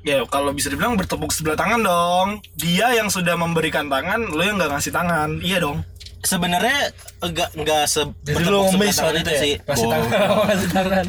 ya 0.04 0.20
kalau 0.28 0.52
bisa 0.52 0.68
dibilang 0.68 1.00
bertepuk 1.00 1.32
sebelah 1.32 1.56
tangan 1.56 1.80
dong. 1.80 2.30
Dia 2.60 2.92
yang 2.92 3.08
sudah 3.08 3.40
memberikan 3.40 3.88
tangan, 3.88 4.20
lo 4.36 4.44
yang 4.44 4.60
nggak 4.60 4.76
ngasih 4.76 4.92
tangan. 4.92 5.40
Iya 5.40 5.64
dong. 5.64 5.88
Sebenarnya 6.24 6.92
enggak 7.20 7.50
enggak 7.54 7.84
se 7.88 8.02
jadi 8.24 8.44
lu 8.48 8.60
ngemis 8.72 8.98
waktu 9.04 9.20
itu 9.22 9.32
itu 9.32 9.34
sih. 9.40 9.54
Ya 9.60 9.68
kasih 9.68 9.88
tangan 9.92 10.10
kasih 10.50 10.70
tangan. 10.72 11.06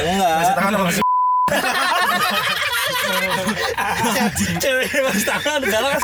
Enggak. 0.00 0.32
Ngasih 0.36 0.54
tangan 0.56 0.72
cewek 4.60 4.86
kasih 4.88 5.26
tangan 5.26 5.62
galak 5.66 5.98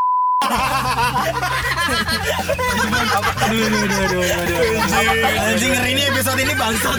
anjing 5.46 5.72
ngeri 5.72 5.90
ini 5.96 6.02
episode 6.10 6.40
ini 6.40 6.54
bangsat 6.54 6.98